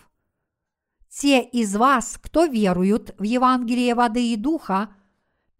Те 1.09 1.43
из 1.43 1.75
вас, 1.75 2.19
кто 2.23 2.45
веруют 2.45 3.15
в 3.19 3.23
Евангелие 3.23 3.95
воды 3.95 4.35
и 4.35 4.37
духа, 4.37 4.91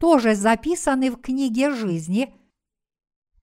тоже 0.05 0.35
записаны 0.35 1.11
в 1.11 1.17
книге 1.17 1.71
жизни 1.71 2.39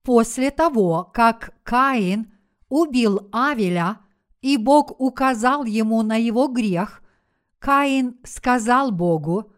после 0.03 0.51
того, 0.51 1.09
как 1.11 1.55
Каин 1.63 2.31
убил 2.69 3.27
Авеля, 3.31 3.97
и 4.41 4.57
Бог 4.57 5.01
указал 5.01 5.65
ему 5.65 6.03
на 6.03 6.17
его 6.17 6.47
грех, 6.47 7.01
Каин 7.57 8.19
сказал 8.23 8.91
Богу, 8.91 9.51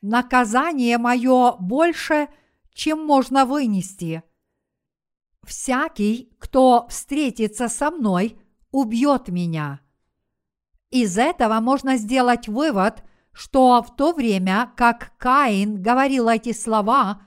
«Наказание 0.00 0.98
мое 0.98 1.52
больше, 1.60 2.26
чем 2.74 3.06
можно 3.06 3.46
вынести– 3.46 4.24
всякий, 5.44 6.34
кто 6.40 6.88
встретится 6.88 7.68
со 7.68 7.92
мной, 7.92 8.36
убьет 8.72 9.28
меня. 9.28 9.78
Из 10.90 11.16
этого 11.18 11.60
можно 11.60 11.96
сделать 11.98 12.48
вывод, 12.48 13.04
что 13.32 13.82
в 13.82 13.96
то 13.96 14.12
время, 14.12 14.72
как 14.76 15.12
Каин 15.18 15.82
говорил 15.82 16.28
эти 16.28 16.52
слова, 16.52 17.22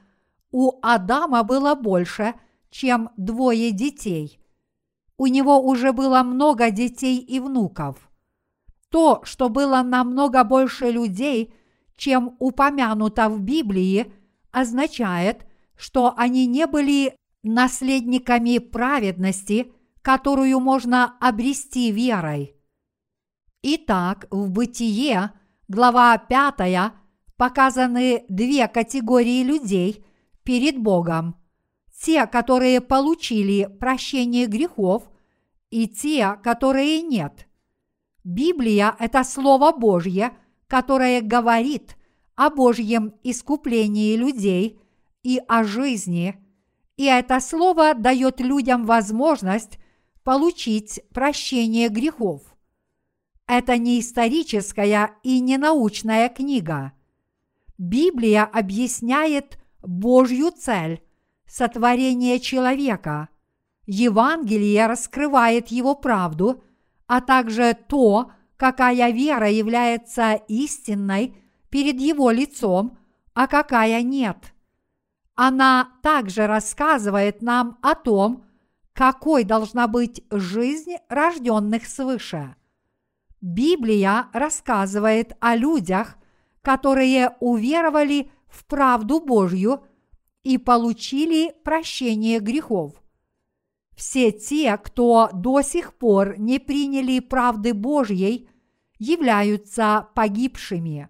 у 0.52 0.80
Адама 0.82 1.44
было 1.44 1.76
больше, 1.76 2.36
чем 2.70 3.10
двое 3.18 3.72
детей. 3.72 4.40
У 5.18 5.28
него 5.28 5.60
уже 5.62 5.94
было 5.94 6.24
много 6.24 6.72
детей 6.72 7.20
и 7.20 7.40
внуков. 7.40 8.10
То, 8.90 9.22
что 9.24 9.50
было 9.50 9.82
намного 9.82 10.44
больше 10.44 10.92
людей, 10.92 11.54
чем 11.98 12.36
упомянуто 12.40 13.30
в 13.30 13.42
Библии, 13.42 14.14
означает, 14.52 15.46
что 15.76 16.14
они 16.18 16.46
не 16.46 16.68
были 16.68 17.16
наследниками 17.44 18.58
праведности, 18.58 19.72
которую 20.02 20.60
можно 20.60 21.18
обрести 21.20 21.92
верой. 21.92 22.56
Итак, 23.62 24.28
в 24.30 24.50
Бытие, 24.52 25.32
глава 25.68 26.18
5, 26.18 26.94
показаны 27.38 28.26
две 28.30 28.68
категории 28.68 29.44
людей 29.44 30.06
перед 30.44 30.78
Богом. 30.78 31.36
Те, 32.02 32.28
которые 32.28 32.82
получили 32.82 33.70
прощение 33.80 34.48
грехов, 34.48 35.10
и 35.70 35.88
те, 35.88 36.38
которые 36.44 37.02
нет. 37.02 37.48
Библия– 38.24 38.96
это 39.00 39.24
Слово 39.24 39.72
Божье, 39.72 40.32
которое 40.68 41.22
говорит 41.22 41.98
о 42.36 42.50
Божьем 42.50 43.14
искуплении 43.24 44.16
людей 44.16 44.80
и 45.24 45.42
о 45.48 45.64
жизни– 45.64 46.36
и 46.98 47.06
это 47.06 47.40
слово 47.40 47.94
дает 47.94 48.40
людям 48.40 48.86
возможность 48.86 49.80
получить 50.24 51.02
прощение 51.14 51.90
грехов. 51.90 52.55
Это 53.48 53.78
не 53.78 54.00
историческая 54.00 55.12
и 55.24 55.40
не 55.40 55.58
научная 55.58 56.30
книга. 56.30 56.94
Библия 57.78 58.44
объясняет 58.44 59.60
Божью 59.84 60.52
цель– 60.52 61.02
сотворение 61.48 62.40
человека. 62.40 63.30
Евангелие 63.86 64.88
раскрывает 64.88 65.68
его 65.68 65.94
правду, 65.96 66.64
а 67.06 67.22
также 67.22 67.78
то, 67.88 68.32
какая 68.58 69.12
вера 69.12 69.50
является 69.50 70.34
истинной 70.48 71.38
перед 71.70 72.00
его 72.00 72.32
лицом, 72.32 72.98
а 73.34 73.48
какая 73.48 74.02
нет– 74.02 74.38
она 75.36 75.90
также 76.02 76.48
рассказывает 76.48 77.42
нам 77.42 77.78
о 77.82 77.96
том, 77.96 78.46
какой 78.94 79.44
должна 79.44 79.88
быть 79.88 80.24
жизнь 80.32 80.96
рожденных 81.10 81.86
свыше. 81.86 82.56
Библия 83.46 84.28
рассказывает 84.34 85.38
о 85.40 85.56
людях, 85.56 86.18
которые 86.64 87.36
уверовали 87.40 88.32
в 88.48 88.66
правду 88.66 89.20
Божью 89.20 89.84
и 90.44 90.58
получили 90.58 91.54
прощение 91.64 92.40
грехов. 92.40 92.94
Все 93.96 94.32
те, 94.32 94.78
кто 94.78 95.30
до 95.32 95.62
сих 95.62 95.94
пор 95.94 96.40
не 96.40 96.58
приняли 96.58 97.20
правды 97.20 97.76
Божьей, 97.76 98.50
являются 98.98 100.08
погибшими. 100.16 101.10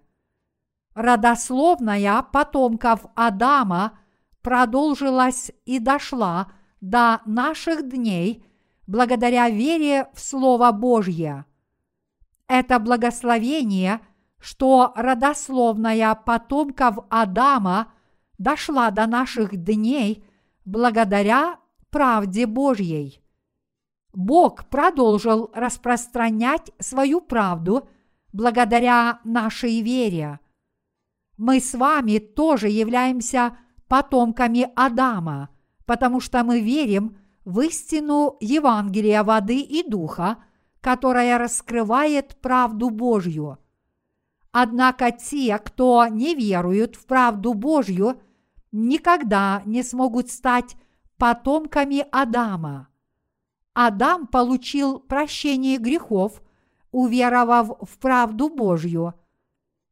Родословная 0.94 2.20
потомков 2.20 3.06
Адама– 3.14 3.98
продолжилась 4.46 5.50
и 5.64 5.80
дошла 5.80 6.52
до 6.80 7.20
наших 7.26 7.88
дней 7.88 8.46
благодаря 8.86 9.48
вере 9.48 10.06
в 10.14 10.20
Слово 10.20 10.70
Божье. 10.70 11.46
Это 12.48 12.78
благословение, 12.78 14.00
что 14.38 14.92
родословная 14.94 16.14
потомков 16.14 16.98
Адама 17.10 17.92
дошла 18.38 18.90
до 18.90 19.06
наших 19.06 19.56
дней 19.56 20.24
благодаря 20.64 21.58
правде 21.90 22.46
Божьей. 22.46 23.22
Бог 24.12 24.68
продолжил 24.68 25.50
распространять 25.54 26.70
свою 26.78 27.20
правду 27.20 27.88
благодаря 28.32 29.20
нашей 29.24 29.82
вере. 29.82 30.40
Мы 31.36 31.60
с 31.60 31.74
вами 31.74 32.18
тоже 32.18 32.68
являемся 32.68 33.58
потомками 33.88 34.70
Адама, 34.74 35.50
потому 35.84 36.20
что 36.20 36.42
мы 36.44 36.60
верим 36.60 37.18
в 37.44 37.60
истину 37.60 38.36
Евангелия 38.40 39.22
воды 39.22 39.60
и 39.60 39.88
духа, 39.88 40.38
которая 40.86 41.36
раскрывает 41.36 42.36
правду 42.36 42.90
Божью. 42.90 43.58
Однако 44.52 45.10
те, 45.10 45.58
кто 45.58 46.06
не 46.06 46.36
веруют 46.36 46.94
в 46.94 47.06
правду 47.06 47.54
Божью, 47.54 48.22
никогда 48.70 49.62
не 49.66 49.82
смогут 49.82 50.30
стать 50.30 50.76
потомками 51.16 52.06
Адама. 52.12 52.86
Адам 53.74 54.28
получил 54.28 55.00
прощение 55.00 55.78
грехов, 55.78 56.40
уверовав 56.92 57.78
в 57.82 57.98
правду 57.98 58.48
Божью. 58.48 59.14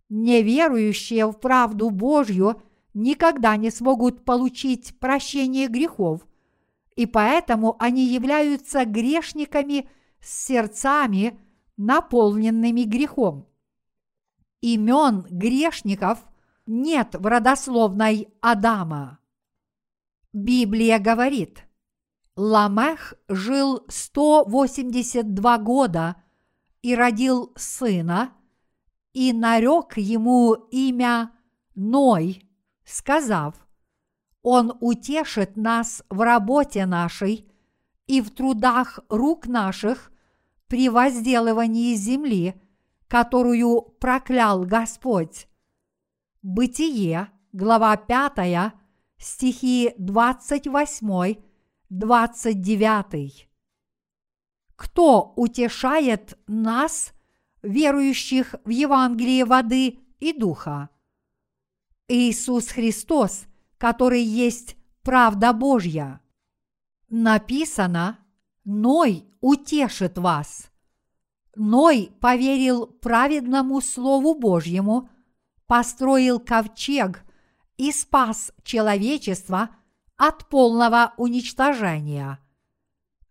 Неверующие 0.09 1.27
в 1.27 1.33
правду 1.33 1.91
Божью 1.91 2.63
никогда 2.95 3.57
не 3.57 3.73
смогут 3.73 4.25
получить 4.25 4.97
прощение 5.01 5.67
грехов, 5.67 6.25
и 6.95 7.05
поэтому 7.05 7.75
они 7.81 8.07
являются 8.07 8.85
грешниками 8.85 9.89
с 10.25 10.47
сердцами, 10.47 11.39
наполненными 11.77 12.83
грехом. 12.83 13.47
Имен 14.61 15.27
грешников 15.29 16.25
нет 16.67 17.15
в 17.15 17.27
родословной 17.27 18.29
Адама. 18.41 19.19
Библия 20.33 20.99
говорит, 20.99 21.67
Ламех 22.37 23.15
жил 23.29 23.85
182 23.89 25.59
года 25.59 26.17
и 26.83 26.95
родил 26.95 27.53
сына, 27.57 28.33
и 29.13 29.33
нарек 29.33 29.97
ему 29.97 30.55
имя 30.71 31.31
Ной, 31.75 32.49
сказав, 32.85 33.55
Он 34.43 34.77
утешит 34.81 35.57
нас 35.57 36.03
в 36.09 36.21
работе 36.21 36.87
нашей 36.87 37.51
и 38.07 38.21
в 38.21 38.31
трудах 38.31 39.01
рук 39.09 39.47
наших 39.47 40.11
при 40.75 40.89
возделывании 40.89 41.95
земли, 41.95 42.61
которую 43.07 43.81
проклял 44.01 44.65
Господь. 44.65 45.47
Бытие, 46.43 47.31
глава 47.53 47.97
5, 47.97 48.73
стихи 49.17 49.95
28, 49.99 51.37
29. 51.91 53.49
Кто 54.75 55.33
утешает 55.37 56.37
нас, 56.49 57.13
верующих 57.63 58.57
в 58.65 58.71
Евангелие 58.71 59.45
воды 59.45 60.01
и 60.19 60.33
духа? 60.33 60.91
Иисус 62.09 62.67
Христос, 62.71 63.45
который 63.79 64.25
есть 64.25 64.77
правда 65.03 65.53
Божья. 65.53 66.21
Написано, 67.11 68.19
Ной 68.65 69.27
утешит 69.41 70.17
вас. 70.17 70.71
Ной 71.55 72.11
поверил 72.21 72.87
праведному 72.87 73.81
Слову 73.81 74.35
Божьему, 74.35 75.11
построил 75.67 76.41
ковчег 76.41 77.25
и 77.77 77.93
спас 77.93 78.53
человечество 78.63 79.71
от 80.17 80.49
полного 80.49 81.13
уничтожения. 81.19 82.39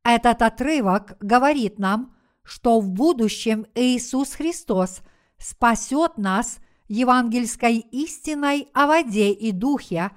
Этот 0.03 0.41
отрывок 0.41 1.17
говорит 1.19 1.79
нам, 1.79 2.15
что 2.43 2.79
в 2.79 2.89
будущем 2.89 3.65
Иисус 3.73 4.33
Христос 4.33 5.01
спасет 5.37 6.17
нас 6.17 6.59
евангельской 6.87 7.77
истиной 7.77 8.67
о 8.73 8.85
воде 8.85 9.31
и 9.31 9.51
духе, 9.51 10.11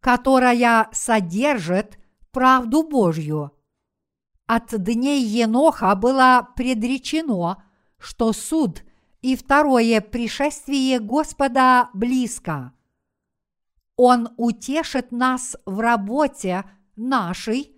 которая 0.00 0.88
содержит 0.92 1.98
правду 2.30 2.82
Божью. 2.82 3.52
От 4.46 4.82
дней 4.82 5.22
Еноха 5.22 5.94
было 5.94 6.48
предречено, 6.56 7.62
что 7.98 8.32
суд 8.32 8.82
и 9.20 9.36
второе 9.36 10.00
пришествие 10.00 10.98
Господа 10.98 11.90
близко. 11.94 12.72
Он 13.96 14.30
утешит 14.36 15.12
нас 15.12 15.56
в 15.64 15.80
работе 15.80 16.64
нашей 16.96 17.76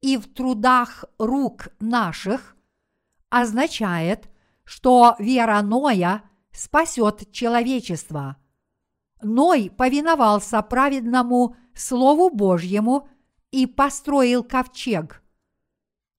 и 0.00 0.16
в 0.16 0.32
трудах 0.32 1.04
рук 1.18 1.68
наших, 1.80 2.56
означает, 3.28 4.28
что 4.64 5.16
вера 5.18 5.60
Ноя 5.62 6.22
спасет 6.52 7.30
человечество. 7.32 8.36
Ной 9.22 9.70
повиновался 9.76 10.62
праведному 10.62 11.56
Слову 11.74 12.30
Божьему 12.30 13.08
и 13.50 13.66
построил 13.66 14.44
ковчег. 14.44 15.22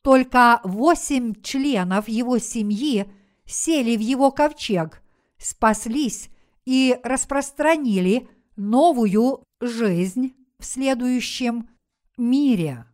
Только 0.01 0.61
восемь 0.63 1.33
членов 1.41 2.07
его 2.07 2.37
семьи 2.37 3.11
сели 3.45 3.97
в 3.97 3.99
его 3.99 4.31
ковчег, 4.31 5.01
спаслись 5.37 6.29
и 6.65 6.97
распространили 7.03 8.29
новую 8.55 9.43
жизнь 9.59 10.33
в 10.57 10.65
следующем 10.65 11.69
мире. 12.17 12.85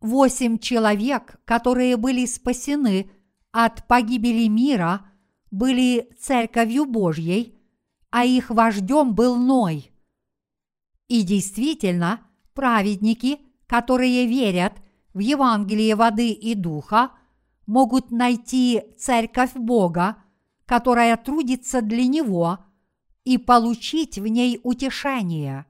Восемь 0.00 0.58
человек, 0.58 1.40
которые 1.44 1.96
были 1.96 2.26
спасены 2.26 3.10
от 3.52 3.86
погибели 3.88 4.46
мира, 4.46 5.10
были 5.50 6.10
церковью 6.18 6.84
Божьей, 6.84 7.58
а 8.10 8.24
их 8.24 8.50
вождем 8.50 9.14
был 9.14 9.36
Ной. 9.36 9.90
И 11.08 11.22
действительно, 11.22 12.20
праведники, 12.54 13.40
которые 13.66 14.26
верят 14.26 14.74
в 15.16 15.18
Евангелие 15.18 15.94
воды 15.94 16.28
и 16.28 16.54
духа, 16.54 17.10
могут 17.64 18.10
найти 18.10 18.82
церковь 18.98 19.54
Бога, 19.54 20.22
которая 20.66 21.16
трудится 21.16 21.80
для 21.80 22.06
Него, 22.06 22.58
и 23.24 23.38
получить 23.38 24.18
в 24.18 24.26
ней 24.26 24.60
утешение. 24.62 25.64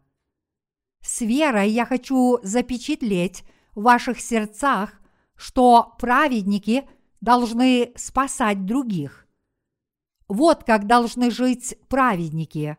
С 1.01 1.21
верой 1.21 1.71
я 1.71 1.87
хочу 1.87 2.41
запечатлеть 2.43 3.45
в 3.77 3.83
ваших 3.83 4.19
сердцах, 4.19 5.01
что 5.37 5.95
праведники 6.01 6.83
должны 7.21 7.93
спасать 7.95 8.67
других. 8.67 9.29
Вот 10.27 10.65
как 10.65 10.89
должны 10.89 11.31
жить 11.31 11.79
праведники. 11.87 12.79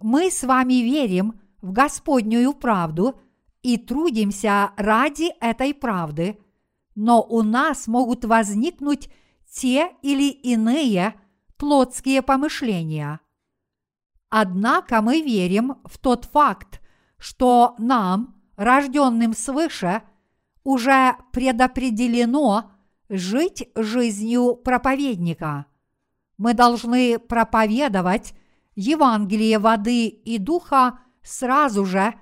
Мы 0.00 0.30
с 0.30 0.44
вами 0.44 0.80
верим 0.80 1.38
в 1.60 1.72
Господнюю 1.72 2.54
правду 2.54 3.20
и 3.68 3.76
трудимся 3.76 4.70
ради 4.78 5.30
этой 5.42 5.74
правды, 5.74 6.38
но 6.94 7.22
у 7.22 7.42
нас 7.42 7.86
могут 7.86 8.24
возникнуть 8.24 9.10
те 9.52 9.90
или 10.00 10.30
иные 10.30 11.20
плотские 11.58 12.22
помышления. 12.22 13.20
Однако 14.30 15.02
мы 15.02 15.20
верим 15.20 15.82
в 15.84 15.98
тот 15.98 16.24
факт, 16.24 16.80
что 17.18 17.74
нам, 17.76 18.40
рожденным 18.56 19.34
свыше, 19.34 20.00
уже 20.64 21.16
предопределено 21.34 22.70
жить 23.10 23.68
жизнью 23.74 24.54
проповедника. 24.56 25.66
Мы 26.38 26.54
должны 26.54 27.18
проповедовать 27.18 28.32
Евангелие 28.76 29.58
воды 29.58 30.06
и 30.06 30.38
духа 30.38 31.00
сразу 31.22 31.84
же 31.84 32.14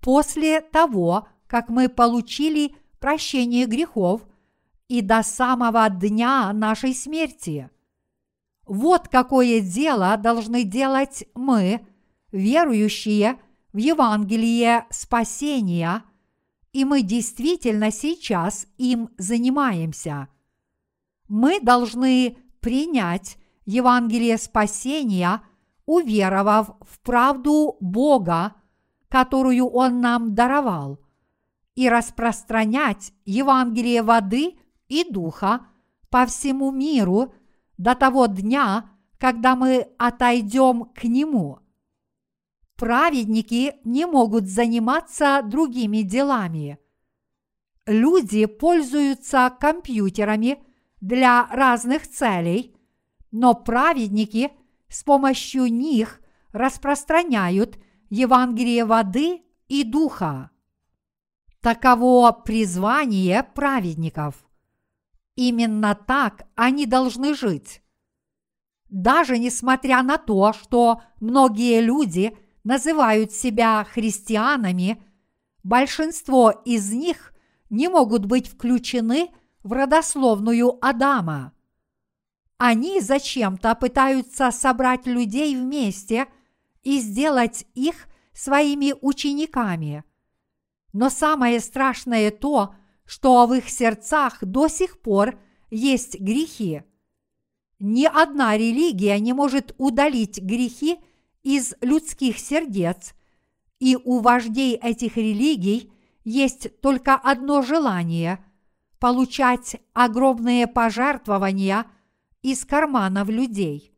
после 0.00 0.60
того, 0.60 1.28
как 1.46 1.68
мы 1.68 1.88
получили 1.88 2.74
прощение 2.98 3.66
грехов 3.66 4.22
и 4.88 5.02
до 5.02 5.22
самого 5.22 5.88
дня 5.88 6.52
нашей 6.52 6.94
смерти. 6.94 7.70
Вот 8.66 9.08
какое 9.08 9.60
дело 9.60 10.16
должны 10.16 10.64
делать 10.64 11.24
мы, 11.34 11.86
верующие 12.30 13.40
в 13.72 13.78
Евангелие 13.78 14.86
спасения, 14.90 16.04
и 16.72 16.84
мы 16.84 17.02
действительно 17.02 17.90
сейчас 17.90 18.66
им 18.78 19.10
занимаемся. 19.18 20.28
Мы 21.28 21.60
должны 21.60 22.36
принять 22.60 23.38
Евангелие 23.64 24.38
спасения, 24.38 25.42
уверовав 25.86 26.76
в 26.80 27.00
правду 27.00 27.76
Бога, 27.80 28.54
которую 29.10 29.66
Он 29.66 30.00
нам 30.00 30.34
даровал, 30.34 31.00
и 31.74 31.88
распространять 31.88 33.12
Евангелие 33.24 34.02
воды 34.02 34.56
и 34.88 35.04
духа 35.04 35.66
по 36.10 36.26
всему 36.26 36.70
миру 36.70 37.34
до 37.76 37.94
того 37.94 38.26
дня, 38.26 38.90
когда 39.18 39.56
мы 39.56 39.88
отойдем 39.98 40.84
к 40.94 41.04
Нему. 41.04 41.58
Праведники 42.76 43.74
не 43.84 44.06
могут 44.06 44.46
заниматься 44.46 45.42
другими 45.44 45.98
делами. 45.98 46.78
Люди 47.86 48.46
пользуются 48.46 49.54
компьютерами 49.58 50.62
для 51.00 51.46
разных 51.48 52.08
целей, 52.08 52.76
но 53.32 53.54
праведники 53.54 54.52
с 54.88 55.02
помощью 55.02 55.66
них 55.66 56.20
распространяют 56.52 57.78
Евангелие 58.10 58.84
воды 58.84 59.44
и 59.68 59.84
духа. 59.84 60.50
Таково 61.60 62.32
призвание 62.32 63.44
праведников. 63.44 64.34
Именно 65.36 65.94
так 65.94 66.48
они 66.56 66.86
должны 66.86 67.36
жить. 67.36 67.82
Даже 68.88 69.38
несмотря 69.38 70.02
на 70.02 70.18
то, 70.18 70.52
что 70.52 71.02
многие 71.20 71.80
люди 71.80 72.36
называют 72.64 73.30
себя 73.30 73.84
христианами, 73.84 75.00
большинство 75.62 76.50
из 76.50 76.90
них 76.90 77.32
не 77.70 77.88
могут 77.88 78.24
быть 78.26 78.48
включены 78.48 79.30
в 79.62 79.72
родословную 79.72 80.84
Адама. 80.84 81.52
Они 82.58 83.00
зачем-то 83.00 83.76
пытаются 83.76 84.50
собрать 84.50 85.06
людей 85.06 85.54
вместе 85.54 86.26
и 86.82 86.98
сделать 86.98 87.66
их 87.74 88.08
своими 88.32 88.94
учениками. 89.00 90.04
Но 90.92 91.10
самое 91.10 91.60
страшное 91.60 92.30
то, 92.30 92.74
что 93.04 93.46
в 93.46 93.54
их 93.54 93.68
сердцах 93.68 94.38
до 94.42 94.68
сих 94.68 95.00
пор 95.00 95.38
есть 95.70 96.18
грехи. 96.20 96.82
Ни 97.78 98.04
одна 98.04 98.56
религия 98.56 99.18
не 99.18 99.32
может 99.32 99.74
удалить 99.78 100.40
грехи 100.40 100.98
из 101.42 101.74
людских 101.80 102.38
сердец, 102.38 103.14
и 103.78 103.96
у 103.96 104.20
вождей 104.20 104.76
этих 104.76 105.16
религий 105.16 105.92
есть 106.24 106.80
только 106.80 107.14
одно 107.14 107.62
желание– 107.62 108.44
получать 109.00 109.80
огромные 109.94 110.66
пожертвования 110.66 111.86
из 112.42 112.64
карманов 112.64 113.28
людей. 113.28 113.92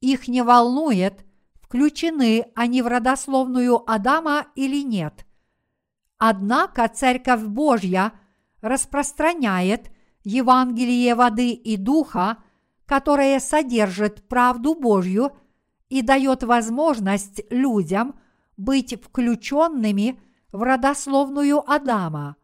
Их 0.00 0.28
не 0.28 0.42
волнует, 0.44 1.24
включены 1.72 2.44
они 2.54 2.82
в 2.82 2.86
родословную 2.86 3.90
Адама 3.90 4.46
или 4.54 4.82
нет– 4.82 5.26
Однако 6.24 6.86
Церковь 6.86 7.42
Божья 7.42 8.12
распространяет 8.60 9.90
Евангелие 10.22 11.16
воды 11.16 11.50
и 11.50 11.76
духа, 11.76 12.38
которое 12.86 13.40
содержит 13.40 14.28
правду 14.28 14.76
Божью 14.76 15.32
и 15.88 16.00
дает 16.00 16.44
возможность 16.44 17.42
людям 17.50 18.20
быть 18.56 18.94
включенными 19.02 20.20
в 20.52 20.62
родословную 20.62 21.68
Адама. 21.68 22.36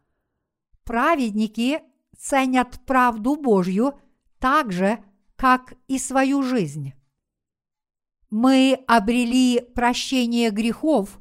Праведники 0.83 1.79
ценят 2.17 2.81
правду 2.85 3.37
Божью 3.37 3.93
так 4.39 4.73
же, 4.73 5.01
как 5.37 5.75
и 5.87 5.99
свою 5.99 6.43
жизнь. 6.43 6.91
Мы 8.29 8.83
обрели 8.87 9.61
прощение 9.73 10.51
грехов 10.51 11.19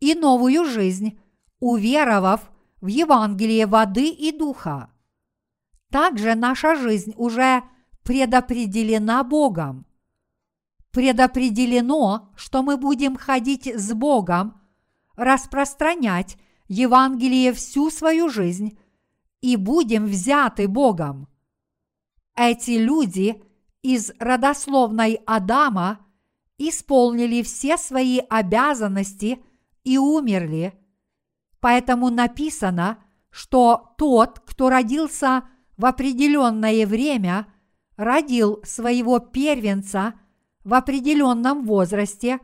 и 0.00 0.14
новую 0.14 0.64
жизнь 0.64 1.18
уверовав 1.60 2.50
в 2.80 2.86
Евангелие 2.86 3.66
воды 3.66 4.08
и 4.08 4.32
духа. 4.32 4.90
Также 5.90 6.34
наша 6.34 6.76
жизнь 6.76 7.14
уже 7.16 7.62
предопределена 8.02 9.22
Богом. 9.24 9.86
Предопределено, 10.90 12.32
что 12.36 12.62
мы 12.62 12.76
будем 12.76 13.16
ходить 13.16 13.66
с 13.66 13.92
Богом, 13.92 14.60
распространять 15.16 16.38
Евангелие 16.68 17.52
всю 17.52 17.90
свою 17.90 18.28
жизнь 18.28 18.78
и 19.40 19.56
будем 19.56 20.06
взяты 20.06 20.68
Богом. 20.68 21.28
Эти 22.34 22.72
люди 22.72 23.42
из 23.82 24.12
родословной 24.18 25.20
Адама 25.26 26.05
исполнили 26.58 27.42
все 27.42 27.76
свои 27.76 28.20
обязанности 28.28 29.40
и 29.84 29.98
умерли– 29.98 30.72
Поэтому 31.66 32.10
написано, 32.10 33.02
что 33.30 33.94
тот, 33.98 34.38
кто 34.38 34.68
родился 34.68 35.48
в 35.76 35.84
определенное 35.84 36.86
время, 36.86 37.52
родил 37.96 38.60
своего 38.64 39.18
первенца 39.18 40.14
в 40.62 40.74
определенном 40.74 41.64
возрасте 41.64 42.38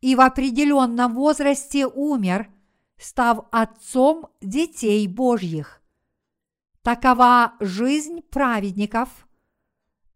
и 0.00 0.14
в 0.14 0.20
определенном 0.20 1.14
возрасте 1.14 1.88
умер, 1.88 2.52
став 2.98 3.46
отцом 3.50 4.28
детей 4.40 5.08
Божьих. 5.08 5.82
Такова 6.82 7.54
жизнь 7.58 8.22
праведников. 8.22 9.08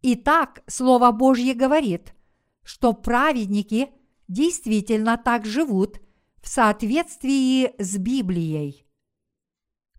Итак, 0.02 0.62
Слово 0.68 1.10
Божье 1.10 1.54
говорит, 1.54 2.14
что 2.62 2.92
праведники 2.92 3.90
действительно 4.28 5.16
так 5.16 5.46
живут– 5.46 6.00
в 6.42 6.48
соответствии 6.48 7.72
с 7.78 7.96
Библией. 7.96 8.84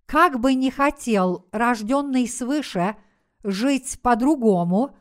Как 0.06 0.40
бы 0.40 0.54
ни 0.54 0.70
хотел 0.70 1.48
рожденный 1.52 2.28
свыше 2.28 2.98
жить 3.44 4.00
по-другому, 4.02 4.96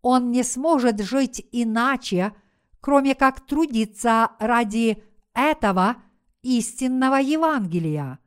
он 0.00 0.30
не 0.30 0.42
сможет 0.42 1.00
жить 1.00 1.46
иначе, 1.52 2.34
кроме 2.80 3.14
как 3.14 3.46
трудиться 3.46 4.30
ради 4.38 5.02
этого 5.34 5.96
истинного 6.42 7.16
Евангелия. 7.16 8.18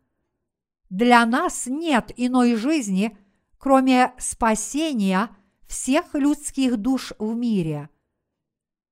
Для 0.89 1.25
нас 1.25 1.65
нет 1.65 2.11
иной 2.15 2.55
жизни, 2.55 3.17
кроме 3.57 4.13
спасения 4.19 5.29
всех 5.67 6.13
людских 6.13 6.77
душ 6.77 7.13
в 7.17 7.35
мире. 7.35 7.89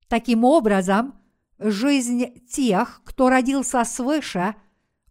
Таким 0.08 0.44
образом, 0.44 1.16
жизнь 1.60 2.40
тех, 2.48 3.02
кто 3.04 3.30
родился 3.30 3.84
свыше, 3.84 4.56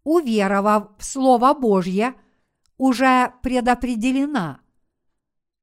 уверовав 0.04 0.96
в 0.98 1.04
Слово 1.04 1.52
Божье, 1.52 2.14
уже 2.78 3.32
предопределена. 3.42 4.60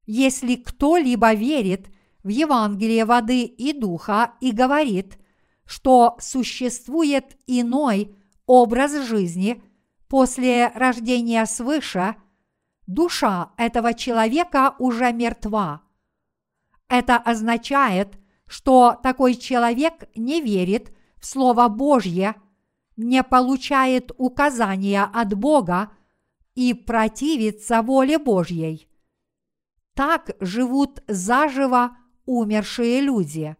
Если 0.06 0.56
кто-либо 0.56 1.34
верит 1.34 1.88
в 2.24 2.28
Евангелие 2.28 3.06
воды 3.06 3.44
и 3.44 3.74
духа 3.74 4.34
и 4.42 4.52
говорит, 4.52 5.18
что 5.66 6.18
существует 6.20 7.38
иной 7.48 8.16
образ 8.46 8.94
жизни 9.08 9.64
после 10.10 10.68
рождения 10.76 11.46
свыше, 11.46 12.16
душа 12.86 13.52
этого 13.58 13.94
человека 13.94 14.76
уже 14.78 15.12
мертва. 15.14 15.82
Это 16.90 17.18
означает, 17.18 18.20
что 18.48 19.00
такой 19.02 19.36
человек 19.36 20.10
не 20.16 20.42
верит 20.42 20.94
в 21.18 21.26
Слово 21.26 21.68
Божье, 21.68 22.36
не 22.96 23.24
получает 23.24 24.12
указания 24.18 25.04
от 25.04 25.34
Бога 25.34 25.92
и 26.56 26.74
противится 26.74 27.82
воле 27.82 28.20
Божьей. 28.20 28.88
Так 29.96 30.32
живут 30.40 31.04
заживо 31.08 31.98
умершие 32.26 33.02
люди. 33.02 33.56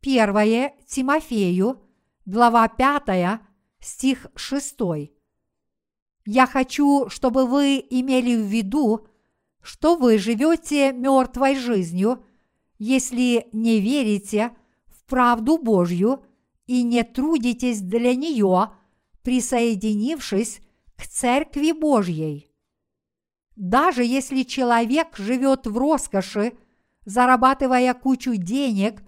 Первое 0.00 0.74
Тимофею, 0.86 1.82
глава 2.24 2.66
5, 2.68 3.40
стих 3.80 4.26
6. 4.34 4.76
Я 6.26 6.46
хочу, 6.46 7.08
чтобы 7.08 7.46
вы 7.46 7.84
имели 7.90 8.34
в 8.36 8.46
виду, 8.46 9.06
что 9.62 9.96
вы 9.96 10.18
живете 10.18 10.92
мертвой 10.92 11.56
жизнью– 11.56 12.24
если 12.80 13.46
не 13.52 13.78
верите 13.78 14.52
в 14.88 15.04
правду 15.04 15.58
Божью 15.58 16.24
и 16.66 16.82
не 16.82 17.04
трудитесь 17.04 17.82
для 17.82 18.14
нее, 18.14 18.72
присоединившись 19.22 20.62
к 20.96 21.06
Церкви 21.06 21.72
Божьей. 21.72 22.50
Даже 23.54 24.02
если 24.02 24.44
человек 24.44 25.18
живет 25.18 25.66
в 25.66 25.76
роскоши, 25.76 26.54
зарабатывая 27.04 27.92
кучу 27.92 28.36
денег 28.36 29.02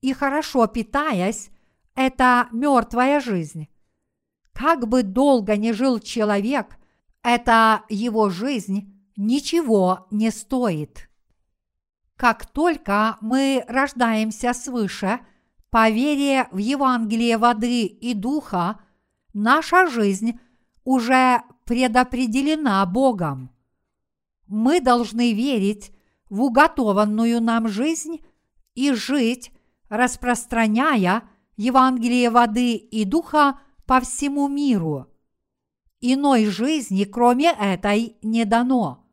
и 0.00 0.14
хорошо 0.14 0.66
питаясь, 0.66 1.50
это 1.94 2.48
мертвая 2.52 3.20
жизнь. 3.20 3.68
Как 4.54 4.88
бы 4.88 5.02
долго 5.02 5.58
ни 5.58 5.72
жил 5.72 5.98
человек, 5.98 6.78
эта 7.22 7.82
его 7.90 8.30
жизнь 8.30 8.94
ничего 9.16 10.06
не 10.10 10.30
стоит. 10.30 11.09
Как 12.20 12.44
только 12.44 13.16
мы 13.22 13.64
рождаемся 13.66 14.52
свыше, 14.52 15.20
по 15.70 15.88
вере 15.88 16.48
в 16.50 16.58
Евангелие 16.58 17.38
воды 17.38 17.86
и 17.86 18.12
духа, 18.12 18.78
наша 19.32 19.86
жизнь 19.86 20.38
уже 20.84 21.40
предопределена 21.64 22.84
Богом. 22.84 23.50
Мы 24.46 24.82
должны 24.82 25.32
верить 25.32 25.92
в 26.28 26.42
уготованную 26.42 27.40
нам 27.40 27.68
жизнь 27.68 28.20
и 28.74 28.92
жить, 28.92 29.50
распространяя 29.88 31.22
Евангелие 31.56 32.28
воды 32.28 32.74
и 32.74 33.06
духа 33.06 33.60
по 33.86 33.98
всему 34.00 34.46
миру. 34.46 35.06
Иной 36.02 36.44
жизни, 36.44 37.04
кроме 37.04 37.50
этой, 37.52 38.18
не 38.20 38.44
дано. 38.44 39.09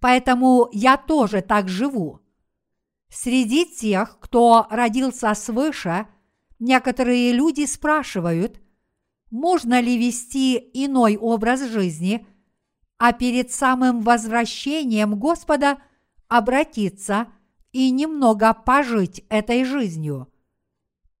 Поэтому 0.00 0.68
я 0.72 0.96
тоже 0.96 1.40
так 1.40 1.68
живу. 1.68 2.20
Среди 3.10 3.64
тех, 3.64 4.18
кто 4.20 4.66
родился 4.70 5.34
свыше, 5.34 6.06
некоторые 6.58 7.32
люди 7.32 7.64
спрашивают, 7.64 8.60
можно 9.30 9.80
ли 9.80 9.98
вести 9.98 10.56
иной 10.56 11.16
образ 11.16 11.62
жизни, 11.62 12.26
а 12.98 13.12
перед 13.12 13.50
самым 13.50 14.02
возвращением 14.02 15.18
Господа 15.18 15.78
обратиться 16.28 17.28
и 17.72 17.90
немного 17.90 18.52
пожить 18.54 19.24
этой 19.28 19.64
жизнью. 19.64 20.32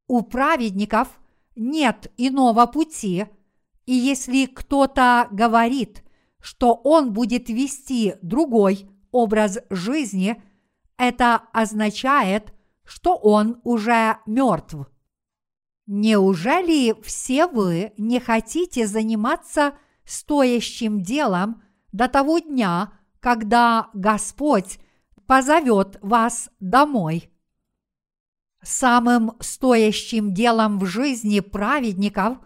У 0.06 0.22
праведников 0.22 1.08
нет 1.54 2.12
иного 2.16 2.66
пути, 2.66 3.26
и 3.86 3.94
если 3.94 4.46
кто-то 4.46 5.28
говорит, 5.30 6.02
что 6.40 6.74
он 6.74 7.12
будет 7.12 7.48
вести 7.48 8.16
другой 8.22 8.88
образ 9.10 9.58
жизни, 9.70 10.42
это 10.96 11.42
означает, 11.52 12.52
что 12.84 13.16
он 13.16 13.60
уже 13.64 14.18
мертв. 14.26 14.88
Неужели 15.86 16.94
все 17.02 17.46
вы 17.46 17.92
не 17.96 18.20
хотите 18.20 18.86
заниматься 18.86 19.74
стоящим 20.04 21.00
делом 21.00 21.62
до 21.92 22.08
того 22.08 22.38
дня, 22.38 22.92
когда 23.20 23.88
Господь 23.94 24.78
позовет 25.26 25.98
вас 26.02 26.50
домой? 26.60 27.30
Самым 28.62 29.32
стоящим 29.40 30.34
делом 30.34 30.78
в 30.78 30.86
жизни 30.86 31.40
праведников 31.40 32.38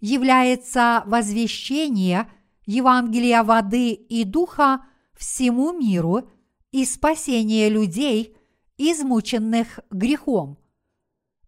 является 0.00 1.02
возвещение 1.06 2.30
Евангелия 2.66 3.42
воды 3.42 3.92
и 3.92 4.24
духа 4.24 4.84
всему 5.14 5.72
миру 5.72 6.28
и 6.70 6.84
спасение 6.84 7.70
людей, 7.70 8.36
измученных 8.76 9.80
грехом– 9.90 10.58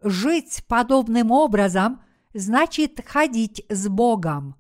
Жить 0.00 0.62
подобным 0.68 1.32
образом 1.32 2.00
значит 2.32 3.00
ходить 3.04 3.64
с 3.68 3.88
Богом. 3.88 4.54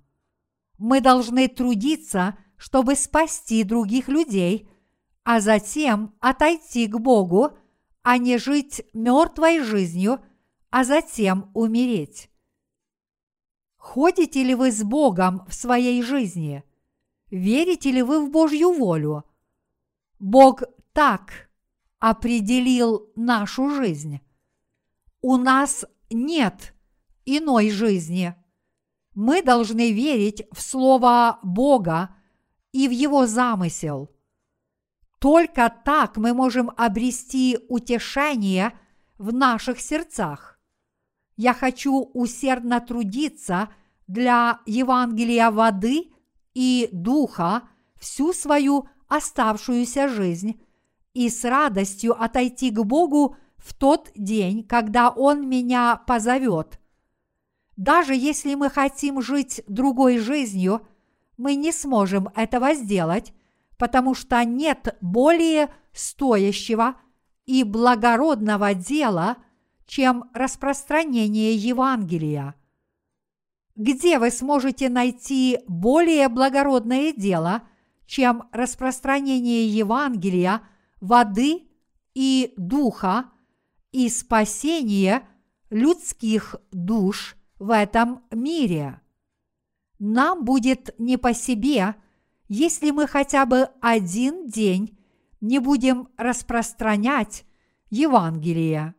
Мы 0.78 1.00
должны 1.00 1.46
трудиться, 1.46 2.36
чтобы 2.56 2.96
спасти 2.96 3.62
других 3.62 4.08
людей, 4.08 4.68
а 5.22 5.40
затем 5.40 6.14
отойти 6.18 6.88
к 6.88 6.98
Богу, 6.98 7.50
а 8.02 8.18
не 8.18 8.38
жить 8.38 8.82
мертвой 8.92 9.60
жизнью, 9.60 10.20
а 10.70 10.82
затем 10.82 11.50
умереть. 11.54 12.30
Ходите 13.78 14.42
ли 14.42 14.54
вы 14.54 14.70
с 14.72 14.82
Богом 14.82 15.46
в 15.48 15.54
своей 15.54 16.02
жизни? 16.02 16.64
Верите 17.30 17.90
ли 17.92 18.02
вы 18.02 18.24
в 18.24 18.30
Божью 18.30 18.72
волю? 18.72 19.24
Бог 20.18 20.62
так 20.92 21.48
определил 21.98 23.10
нашу 23.16 23.70
жизнь. 23.70 24.20
У 25.20 25.36
нас 25.36 25.84
нет 26.10 26.74
иной 27.24 27.70
жизни. 27.70 28.34
Мы 29.14 29.42
должны 29.42 29.92
верить 29.92 30.44
в 30.52 30.60
Слово 30.60 31.38
Бога 31.42 32.14
и 32.72 32.88
в 32.88 32.90
Его 32.90 33.26
замысел. 33.26 34.10
Только 35.18 35.72
так 35.84 36.16
мы 36.16 36.34
можем 36.34 36.70
обрести 36.76 37.58
утешение 37.68 38.78
в 39.18 39.32
наших 39.32 39.80
сердцах. 39.80 40.57
Я 41.38 41.54
хочу 41.54 42.10
усердно 42.12 42.80
трудиться 42.80 43.70
для 44.06 44.60
Евангелия 44.66 45.50
воды 45.50 46.10
и 46.52 46.90
духа 46.92 47.62
всю 47.98 48.34
свою 48.34 48.86
оставшуюся 49.08 50.08
жизнь 50.08 50.60
и 51.14 51.30
с 51.30 51.42
радостью 51.44 52.22
отойти 52.22 52.70
к 52.70 52.82
Богу– 52.84 53.34
в 53.58 53.74
тот 53.74 54.10
день, 54.14 54.64
когда 54.64 55.10
Он 55.10 55.48
меня 55.48 55.96
позовет. 56.06 56.80
Даже 57.76 58.14
если 58.14 58.54
мы 58.54 58.70
хотим 58.70 59.20
жить 59.20 59.62
другой 59.68 60.18
жизнью, 60.18 60.86
мы 61.36 61.54
не 61.54 61.72
сможем 61.72 62.28
этого 62.34 62.74
сделать, 62.74 63.32
потому 63.76 64.14
что 64.14 64.42
нет 64.44 64.96
более 65.00 65.68
стоящего 65.92 66.96
и 67.46 67.62
благородного 67.62 68.74
дела, 68.74 69.36
чем 69.88 70.30
распространение 70.34 71.54
Евангелия. 71.56 72.54
Где 73.74 74.18
вы 74.18 74.30
сможете 74.30 74.90
найти 74.90 75.60
более 75.66 76.28
благородное 76.28 77.12
дело, 77.12 77.62
чем 78.06 78.48
распространение 78.52 79.66
Евангелия, 79.66 80.60
воды 81.00 81.68
и 82.14 82.52
духа 82.58 83.30
и 83.90 84.10
спасение 84.10 85.26
людских 85.70 86.56
душ 86.70 87.36
в 87.58 87.74
этом 87.74 88.22
мире. 88.30 89.00
Нам 89.98 90.44
будет 90.44 90.94
не 90.98 91.16
по 91.16 91.32
себе, 91.32 91.94
если 92.48 92.90
мы 92.90 93.06
хотя 93.06 93.46
бы 93.46 93.70
один 93.80 94.48
день 94.48 94.98
не 95.40 95.60
будем 95.60 96.08
распространять 96.18 97.46
Евангелие. 97.88 98.94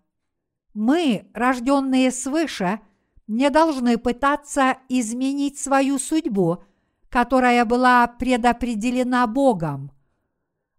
Мы, 0.73 1.29
рожденные 1.34 2.12
свыше, 2.12 2.79
не 3.27 3.49
должны 3.49 3.97
пытаться 3.97 4.77
изменить 4.88 5.60
свою 5.60 5.99
судьбу, 5.99 6.63
которая 7.10 7.65
была 7.65 8.08
предопределена 8.08 9.27
Богом. 9.27 9.91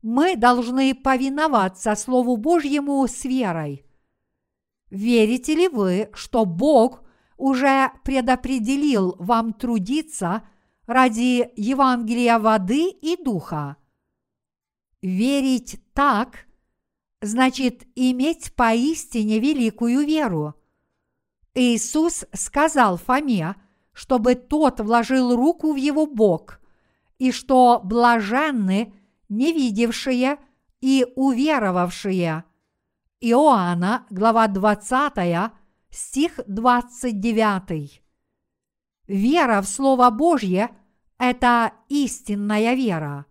Мы 0.02 0.36
должны 0.36 0.94
повиноваться 0.94 1.94
Слову 1.94 2.36
Божьему 2.36 3.06
с 3.06 3.24
верой– 3.24 3.84
Верите 4.90 5.54
ли 5.54 5.68
вы, 5.68 6.10
что 6.12 6.44
Бог 6.44 7.02
уже 7.36 7.92
предопределил 8.04 9.14
вам 9.18 9.52
трудиться 9.52 10.42
ради 10.86 11.50
Евангелия 11.56 12.38
воды 12.38 12.90
и 12.90 13.16
духа? 13.16 13.76
Верить 15.00 15.80
так 15.94 16.46
значит 17.20 17.84
иметь 17.94 18.54
поистине 18.54 19.38
великую 19.38 20.06
веру. 20.06 20.54
Иисус 21.54 22.24
сказал 22.32 22.96
Фоме, 22.96 23.56
чтобы 23.92 24.34
тот 24.34 24.80
вложил 24.80 25.34
руку 25.36 25.72
в 25.72 25.76
его 25.76 26.06
бок, 26.06 26.60
и 27.18 27.32
что 27.32 27.80
блаженны 27.82 28.94
не 29.28 29.52
видевшие 29.52 30.38
и 30.80 31.06
уверовавшие– 31.16 32.44
Иоанна, 33.22 34.06
глава 34.08 34.48
20, 34.48 35.52
стих 35.90 36.40
29. 36.46 38.02
Вера 39.08 39.60
в 39.60 39.68
Слово 39.68 40.08
Божье– 40.08 40.70
это 41.18 41.74
истинная 41.90 42.72
вера. 42.72 43.26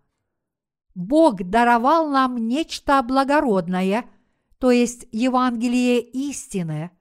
Бог 1.00 1.44
даровал 1.44 2.10
нам 2.10 2.48
нечто 2.48 3.02
благородное, 3.02 4.06
то 4.58 4.70
есть 4.70 5.08
Евангелие 5.12 6.02
истины. 6.02 6.92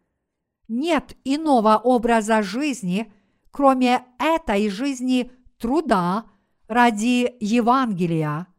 Нет 0.69 1.17
иного 1.25 1.77
образа 1.77 2.43
жизни, 2.43 3.13
кроме 3.51 4.05
этой 4.19 4.69
жизни 4.69 5.33
труда 5.59 6.27
ради 6.69 7.35
Евангелия– 7.41 8.47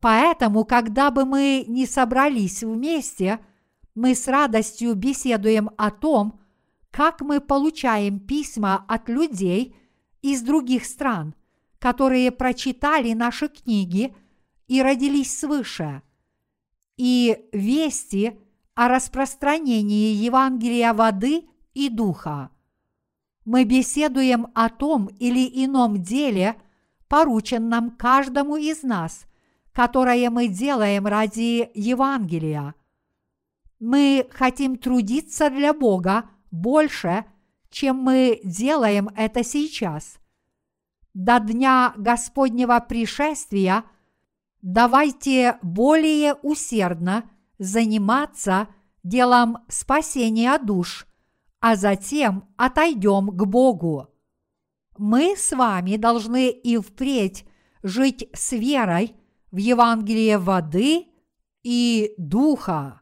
Поэтому, 0.00 0.64
когда 0.64 1.10
бы 1.10 1.26
мы 1.26 1.64
ни 1.68 1.84
собрались 1.84 2.62
вместе, 2.62 3.38
мы 3.94 4.14
с 4.14 4.26
радостью 4.26 4.94
беседуем 4.94 5.70
о 5.76 5.90
том, 5.90 6.40
как 6.90 7.20
мы 7.20 7.40
получаем 7.40 8.18
письма 8.18 8.84
от 8.88 9.10
людей 9.10 9.76
из 10.22 10.40
других 10.40 10.86
стран, 10.86 11.34
которые 11.78 12.30
прочитали 12.30 13.12
наши 13.12 13.48
книги 13.48 14.14
и 14.70 14.82
родились 14.82 15.38
свыше, 15.38 16.02
и 16.96 17.48
вести 17.52 18.38
о 18.74 18.88
распространении 18.88 20.14
Евангелия 20.14 20.94
воды 20.94 21.48
и 21.74 21.88
духа. 21.88 22.50
Мы 23.44 23.64
беседуем 23.64 24.46
о 24.54 24.68
том 24.68 25.08
или 25.18 25.44
ином 25.64 26.02
деле, 26.02 26.56
порученном 27.08 27.90
каждому 27.90 28.56
из 28.56 28.82
нас– 28.82 29.26
которое 29.72 30.30
мы 30.30 30.48
делаем 30.48 31.06
ради 31.06 31.70
Евангелия. 31.74 32.74
Мы 33.78 34.26
хотим 34.30 34.76
трудиться 34.76 35.48
для 35.48 35.72
Бога 35.72 36.24
больше, 36.50 37.24
чем 37.70 37.96
мы 37.96 38.40
делаем 38.44 39.08
это 39.16 39.42
сейчас. 39.42 40.18
До 41.14 41.40
дня 41.40 41.94
Господнего 41.96 42.84
пришествия 42.86 43.84
давайте 44.62 45.58
более 45.62 46.34
усердно 46.34 47.30
заниматься 47.58 48.68
делом 49.02 49.58
спасения 49.68 50.58
душ, 50.58 51.06
а 51.60 51.76
затем 51.76 52.48
отойдем 52.56 53.28
к 53.28 53.44
Богу. 53.46 54.08
Мы 54.98 55.34
с 55.36 55.52
вами 55.52 55.96
должны 55.96 56.50
и 56.50 56.76
впредь 56.78 57.46
жить 57.82 58.28
с 58.34 58.52
верой 58.52 59.14
в 59.50 59.56
Евангелие 59.56 60.38
воды 60.38 61.06
и 61.62 62.14
духа. 62.18 62.99